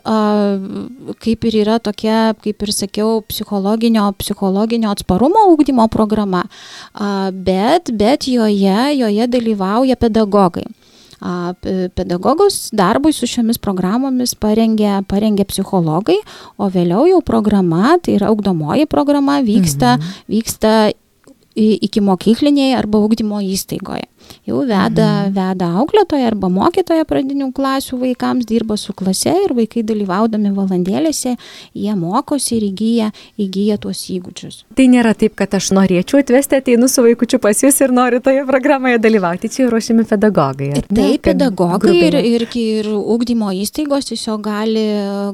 kaip 1.22 1.46
ir 1.50 1.58
yra 1.64 1.78
tokia, 1.82 2.34
kaip 2.42 2.66
ir 2.66 2.74
sakiau, 2.74 3.20
psichologinio, 3.28 4.08
psichologinio 4.20 4.94
atsparumo 4.94 5.46
ūkdymo 5.54 5.88
programa, 5.92 6.46
bet, 7.32 7.92
bet 7.94 8.28
joje, 8.30 8.80
joje 8.98 9.30
dalyvauja 9.36 9.98
pedagogai. 10.00 10.66
Pedagogus 11.96 12.68
darbui 12.76 13.14
su 13.16 13.26
šiomis 13.26 13.56
programomis 13.62 14.34
parengė, 14.36 14.98
parengė 15.08 15.46
psichologai, 15.48 16.18
o 16.60 16.68
vėliau 16.68 17.06
jau 17.08 17.22
programa, 17.24 17.96
tai 18.04 18.18
yra 18.18 18.28
augdomoji 18.28 18.84
programa, 18.90 19.40
vyksta, 19.44 19.96
mhm. 19.96 20.22
vyksta 20.36 20.72
iki 21.56 22.00
mokyklinėje 22.04 22.76
arba 22.76 23.00
ugdymo 23.00 23.40
įstaigoje 23.40 24.04
jau 24.46 24.62
veda, 24.66 25.08
mhm. 25.26 25.34
veda 25.36 25.70
auklėtoja 25.80 26.30
arba 26.30 26.50
mokytoja 26.52 27.06
pradinių 27.08 27.50
klasių 27.56 28.00
vaikams, 28.02 28.46
dirba 28.48 28.78
su 28.80 28.94
klase 28.96 29.34
ir 29.44 29.54
vaikai 29.56 29.84
dalyvaudami 29.86 30.52
valandėlėse, 30.56 31.36
jie 31.76 31.96
mokosi 31.98 32.56
ir 32.58 32.68
įgyja, 32.70 33.10
įgyja 33.42 33.78
tuos 33.82 34.04
įgūdžius. 34.12 34.62
Tai 34.76 34.88
nėra 34.92 35.14
taip, 35.18 35.36
kad 35.38 35.54
aš 35.58 35.70
norėčiau 35.76 36.20
atvesti, 36.22 36.60
ateinu 36.60 36.88
su 36.90 37.04
vaikučiu 37.04 37.40
pas 37.42 37.62
jūs 37.62 37.80
ir 37.84 37.94
noriu 37.94 38.20
toje 38.24 38.44
programoje 38.48 39.00
dalyvauti, 39.02 39.50
čia 39.52 39.68
ruošiami 39.72 40.06
pedagogai. 40.08 40.70
Taip, 40.86 41.22
pedagogai 41.26 41.96
ir, 41.98 42.18
ir, 42.20 42.46
ir 42.60 42.90
ugdymo 42.96 43.52
įstaigos 43.56 44.10
tiesiog 44.10 44.42
gali, 44.46 44.86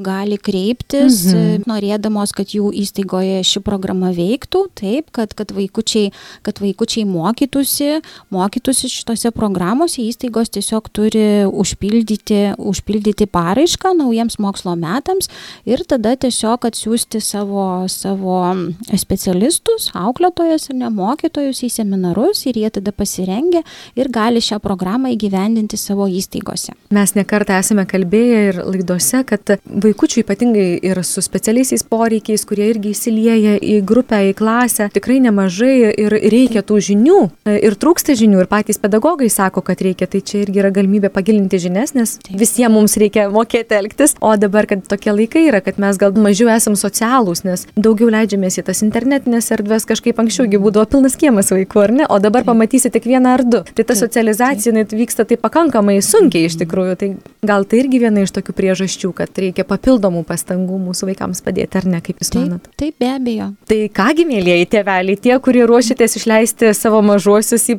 gali 0.04 0.38
kreiptis, 0.40 1.24
mhm. 1.32 1.66
norėdamos, 1.70 2.34
kad 2.36 2.54
jų 2.54 2.72
įstaigoje 2.82 3.42
ši 3.46 3.62
programa 3.64 4.12
veiktų, 4.16 4.64
taip, 4.78 5.10
kad, 5.14 5.34
kad, 5.38 5.52
vaikučiai, 5.54 6.12
kad 6.46 6.60
vaikučiai 6.62 7.06
mokytųsi, 7.08 8.00
mokytųsi 8.34 8.81
dalyvausi 8.82 8.88
šitose 8.90 9.30
programuose, 9.30 10.02
įstaigos 10.02 10.50
tiesiog 10.50 10.88
turi 10.92 11.46
užpildyti, 11.46 12.54
užpildyti 12.58 13.26
paraišką 13.26 13.94
naujiems 13.96 14.38
mokslo 14.38 14.74
metams 14.76 15.28
ir 15.64 15.82
tada 15.86 16.16
tiesiog 16.16 16.66
atsiųsti 16.66 17.20
savo, 17.20 17.86
savo 17.88 18.54
specialistus, 18.96 19.90
auklėtojas 19.94 20.70
ir 20.70 20.76
nemokytojus 20.82 21.62
į 21.62 21.70
seminarus 21.70 22.46
ir 22.46 22.56
jie 22.56 22.70
tada 22.70 22.92
pasirengia 22.92 23.62
ir 23.96 24.08
gali 24.10 24.40
šią 24.40 24.60
programą 24.60 25.12
įgyvendinti 25.14 25.76
savo 25.76 26.08
įstaigose. 26.08 26.74
Mes 26.90 27.14
nekartą 27.14 27.58
esame 27.60 27.86
kalbėję 27.86 28.42
ir 28.50 28.62
laidose, 28.64 29.22
kad 29.24 29.56
vaikučių 29.66 30.24
ypatingai 30.24 30.80
ir 30.82 31.02
su 31.04 31.22
specialiaisiais 31.22 31.84
poreikiais, 31.84 32.44
kurie 32.44 32.70
irgi 32.72 32.92
įsilieja 32.92 33.58
į 33.58 33.80
grupę, 33.86 34.22
į 34.30 34.36
klasę, 34.36 34.88
tikrai 34.92 35.20
nemažai 35.22 35.92
ir 35.92 36.12
reikia 36.32 36.62
tų 36.66 36.80
žinių 36.82 37.20
ir 37.62 37.78
trūksta 37.78 38.16
žinių 38.18 38.42
ir 38.42 38.50
patys 38.50 38.71
patys 38.72 38.80
pedagogai 38.80 39.28
sako, 39.28 39.60
kad 39.60 39.80
reikia, 39.80 40.06
tai 40.06 40.20
čia 40.20 40.42
irgi 40.42 40.60
yra 40.60 40.70
galimybė 40.72 41.10
pagilinti 41.12 41.58
žinias, 41.58 41.94
nes 41.94 42.18
visiems 42.28 42.72
mums 42.72 42.96
reikia 42.96 43.28
mokėti 43.30 43.76
elgtis. 43.76 44.14
O 44.20 44.34
dabar, 44.36 44.66
kad 44.66 44.86
tokie 44.88 45.12
laikai 45.12 45.48
yra, 45.48 45.60
kad 45.60 45.78
mes 45.78 45.98
gal 45.98 46.12
mažiau 46.12 46.48
esam 46.52 46.74
socialūs, 46.74 47.44
nes 47.44 47.66
daugiau 47.76 48.08
leidžiamės 48.12 48.58
į 48.58 48.64
tas 48.66 48.82
internetinės 48.82 49.50
erdvės, 49.52 49.86
kažkaip 49.88 50.18
anksčiaugi 50.22 50.60
būdavo 50.62 50.86
pilnas 50.88 51.16
kiemas 51.16 51.52
vaikų, 51.52 51.82
ar 51.82 51.92
ne? 51.92 52.06
O 52.08 52.18
dabar 52.22 52.44
pamatysi 52.44 52.90
tik 52.92 53.08
vieną 53.10 53.34
ar 53.36 53.44
du. 53.44 53.62
Tai 53.62 53.84
ta 53.84 53.96
socializacija 53.98 54.74
net 54.76 54.94
vyksta 54.96 55.26
tai 55.28 55.36
pakankamai 55.40 55.98
sunkiai 56.02 56.48
iš 56.48 56.58
tikrųjų. 56.62 56.96
Tai 57.02 57.10
gal 57.44 57.66
tai 57.68 57.82
irgi 57.82 58.00
viena 58.02 58.24
iš 58.24 58.32
tokių 58.32 58.56
priežasčių, 58.56 59.12
kad 59.16 59.42
reikia 59.42 59.66
papildomų 59.68 60.24
pastangų 60.28 60.80
mūsų 60.88 61.10
vaikams 61.12 61.44
padėti, 61.44 61.80
ar 61.82 61.88
ne, 61.90 62.02
kaip 62.04 62.22
jūs 62.22 62.32
manot? 62.38 62.64
Taip, 62.72 62.96
taip, 62.96 62.98
be 63.02 63.12
abejo. 63.12 63.50
Tai 63.68 63.80
kągi, 64.00 64.26
mėlyjeji 64.28 64.70
tėveliai, 64.76 65.20
tie, 65.20 65.34
kurie 65.42 65.64
ruošitės 65.68 66.16
išleisti 66.20 66.72
savo 66.76 67.02
mažuosius 67.04 67.68
į 67.72 67.78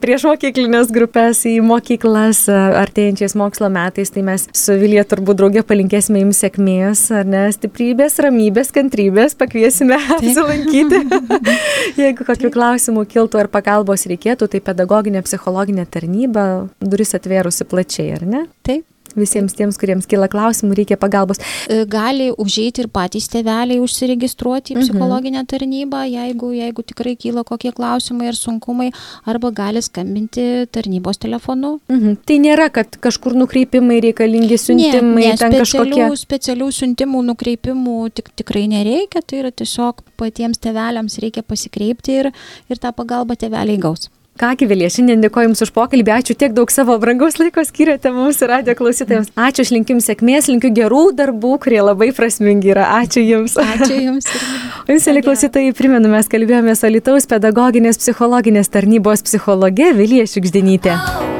priešmokyklinės 0.83 0.91
grupės, 0.91 1.43
į 1.45 1.61
mokyklas 1.63 2.47
artėjančiais 2.49 3.35
mokslo 3.35 3.69
metais, 3.69 4.09
tai 4.11 4.23
mes 4.23 4.47
su 4.53 4.75
Vilija 4.77 5.03
turbūt 5.03 5.37
draugė 5.37 5.63
palinkėsime 5.63 6.21
jums 6.21 6.41
sėkmės, 6.43 7.11
ar 7.11 7.25
ne, 7.25 7.51
stiprybės, 7.51 8.19
ramybės, 8.19 8.71
kantrybės, 8.71 9.35
pakviesime 9.35 9.97
apsilankyti. 10.15 11.03
Jeigu 12.01 12.25
kokių 12.25 12.51
klausimų 12.53 13.05
kiltų 13.05 13.39
ar 13.39 13.47
pagalbos 13.51 14.05
reikėtų, 14.07 14.47
tai 14.47 14.61
pedagoginė, 14.61 15.23
psichologinė 15.23 15.85
tarnyba 15.85 16.69
duris 16.81 17.13
atvėrusi 17.15 17.65
plačiai, 17.65 18.13
ar 18.17 18.25
ne? 18.25 18.47
Taip 18.63 18.85
visiems 19.17 19.55
tiems, 19.57 19.77
kuriems 19.79 20.07
kyla 20.09 20.29
klausimų, 20.31 20.77
reikia 20.79 20.97
pagalbos. 21.01 21.41
E, 21.67 21.83
gali 21.89 22.29
užeiti 22.39 22.83
ir 22.83 22.89
patys 22.93 23.29
tėveliai 23.33 23.81
užsiregistruoti 23.83 24.73
į 24.73 24.77
mhm. 24.77 24.87
psichologinę 24.87 25.43
tarnybą, 25.49 26.03
jeigu, 26.09 26.53
jeigu 26.57 26.85
tikrai 26.93 27.15
kyla 27.19 27.45
kokie 27.47 27.73
klausimai 27.75 28.31
ir 28.31 28.39
sunkumai, 28.39 28.89
arba 29.29 29.51
gali 29.55 29.83
skambinti 29.83 30.67
tarnybos 30.73 31.21
telefonu. 31.23 31.77
Mhm. 31.91 32.17
Tai 32.27 32.39
nėra, 32.43 32.69
kad 32.73 32.97
kažkur 33.03 33.37
nukreipimai 33.37 33.99
reikalingi 34.07 34.59
siuntimai, 34.61 35.27
ne, 35.27 35.29
ne, 35.33 35.37
ten 35.41 35.57
kažkokie. 35.59 36.09
Specialių 36.23 36.69
siuntimų, 36.73 37.21
nukreipimų 37.31 37.99
tik, 38.17 38.33
tikrai 38.39 38.65
nereikia, 38.71 39.23
tai 39.25 39.43
yra 39.43 39.51
tiesiog 39.53 40.03
patiems 40.19 40.61
tėveliams 40.63 41.19
reikia 41.23 41.43
pasikreipti 41.45 42.19
ir, 42.23 42.33
ir 42.71 42.81
tą 42.81 42.93
pagalbą 42.95 43.37
tėveliai 43.39 43.81
gaus. 43.81 44.09
Kągi 44.41 44.65
Vilė, 44.65 44.87
šiandien 44.89 45.21
dėkoju 45.21 45.51
Jums 45.51 45.61
už 45.61 45.69
pokalbį, 45.75 46.09
ačiū 46.15 46.33
tiek 46.33 46.55
daug 46.57 46.71
savo 46.73 46.95
brangaus 46.97 47.35
laiko 47.37 47.61
skiriate 47.67 48.09
mūsų 48.15 48.47
radio 48.49 48.73
klausytojams. 48.79 49.29
Ačiū, 49.37 49.61
aš 49.61 49.71
linkiu 49.75 49.93
Jums 49.93 50.07
sėkmės, 50.09 50.47
linkiu 50.49 50.71
gerų 50.73 51.03
darbų, 51.19 51.51
kurie 51.61 51.77
labai 51.85 52.09
prasmingi 52.17 52.73
yra. 52.73 52.87
Ačiū 53.03 53.21
Jums. 53.21 53.59
Ačiū 53.61 53.99
Jums. 53.99 54.31
o 54.87 54.97
Jūs, 54.97 55.05
klausytojai, 55.27 55.75
primenu, 55.77 56.09
mes 56.15 56.31
kalbėjome 56.33 56.73
su 56.73 56.89
Alitaus 56.89 57.29
pedagoginės 57.29 58.01
psichologinės 58.01 58.73
tarnybos 58.73 59.21
psichologe 59.29 59.93
Vilija 60.01 60.25
Šiukždinytė. 60.33 60.97
Oh. 60.97 61.32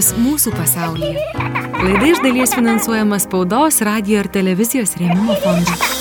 Pasaulis 0.00 0.16
mūsų 0.16 0.52
pasaulyje. 0.56 1.24
Laida 1.84 2.08
iš 2.08 2.22
dalies 2.24 2.54
finansuojama 2.56 3.20
spaudos, 3.20 3.82
radio 3.84 4.22
ir 4.24 4.32
televizijos 4.32 4.96
rėmimo 4.96 5.36
fondo. 5.44 5.99